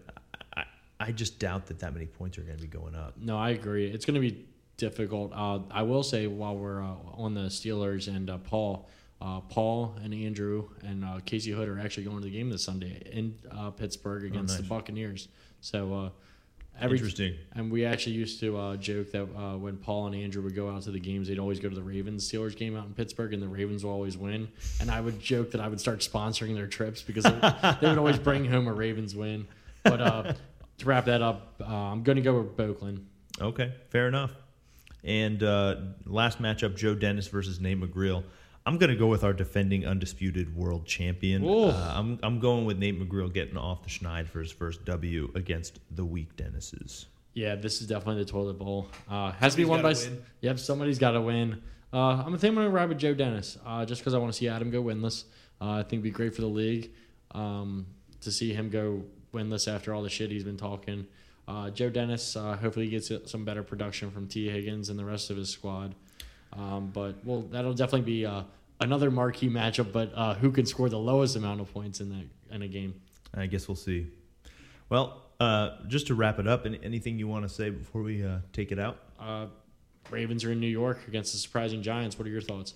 [0.57, 0.64] I,
[0.98, 3.14] I just doubt that that many points are going to be going up.
[3.18, 3.86] No, I agree.
[3.86, 4.46] It's going to be
[4.77, 5.33] difficult.
[5.35, 8.89] Uh, I will say while we're uh, on the Steelers and uh, Paul,
[9.20, 12.64] uh, Paul and Andrew and uh, Casey Hood are actually going to the game this
[12.64, 14.68] Sunday in uh, Pittsburgh against the nice.
[14.68, 15.29] Buccaneers.
[15.61, 16.11] So uh,
[16.79, 17.35] every Interesting.
[17.55, 20.70] And we actually used to uh, joke that uh, when Paul and Andrew would go
[20.70, 23.33] out to the games, they'd always go to the Ravens Steelers game out in Pittsburgh,
[23.33, 24.49] and the Ravens will always win.
[24.81, 27.25] And I would joke that I would start sponsoring their trips because
[27.81, 29.47] they, would always bring home a Ravens win.
[29.85, 30.33] But uh,
[30.79, 33.07] to wrap that up, uh, I'm going to go with Oakland.
[33.41, 34.31] Okay, fair enough.
[35.05, 35.76] And uh,
[36.07, 38.24] last matchup, Joe Dennis versus Nate McGreal.
[38.66, 41.46] I'm going to go with our defending undisputed world champion.
[41.46, 45.30] Uh, I'm, I'm going with Nate McGreal getting off the schneid for his first W
[45.34, 47.05] against the weak Dennises.
[47.34, 48.88] Yeah, this is definitely the toilet bowl.
[49.11, 49.92] Uh, has to be won by.
[49.92, 50.22] gotta win.
[50.40, 51.61] Yep, somebody's got to win.
[51.92, 54.32] Uh, I'm gonna think I'm gonna ride with Joe Dennis, uh, just because I want
[54.32, 55.24] to see Adam go winless.
[55.61, 56.90] Uh, I think it'd be great for the league
[57.32, 57.86] um,
[58.22, 59.02] to see him go
[59.32, 61.07] winless after all the shit he's been talking.
[61.47, 65.30] Uh, Joe Dennis, uh, hopefully, gets some better production from Tee Higgins and the rest
[65.30, 65.95] of his squad.
[66.53, 68.45] Um, but well, that'll definitely be uh,
[68.80, 69.92] another marquee matchup.
[69.92, 73.01] But uh, who can score the lowest amount of points in that in a game?
[73.34, 74.07] I guess we'll see.
[74.88, 78.24] Well, uh, just to wrap it up, any, anything you want to say before we
[78.24, 78.99] uh, take it out?
[79.18, 79.47] Uh,
[80.11, 82.18] Ravens are in New York against the surprising Giants.
[82.18, 82.74] What are your thoughts?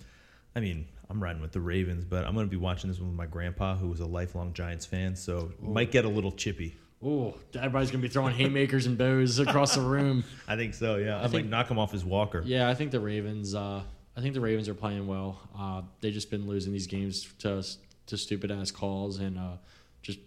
[0.55, 3.09] I mean, I'm riding with the Ravens, but I'm going to be watching this one
[3.09, 6.75] with my grandpa, who was a lifelong Giants fan, so might get a little chippy
[7.03, 10.23] oh, everybody's gonna be throwing haymakers and bows across the room.
[10.47, 10.97] I think so.
[10.97, 12.43] Yeah, I, I think, like knock him off his walker.
[12.45, 13.55] Yeah, I think the Ravens.
[13.55, 13.81] Uh,
[14.17, 15.39] I think the Ravens are playing well.
[15.57, 17.63] Uh, they've just been losing these games to
[18.07, 19.57] to stupid ass calls and uh,
[20.01, 20.19] just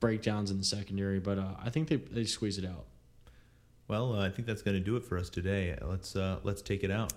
[0.00, 1.18] breakdowns in the secondary.
[1.18, 2.86] But uh, I think they they squeeze it out.
[3.88, 5.76] Well, uh, I think that's gonna do it for us today.
[5.82, 7.12] Let's uh, let's take it out.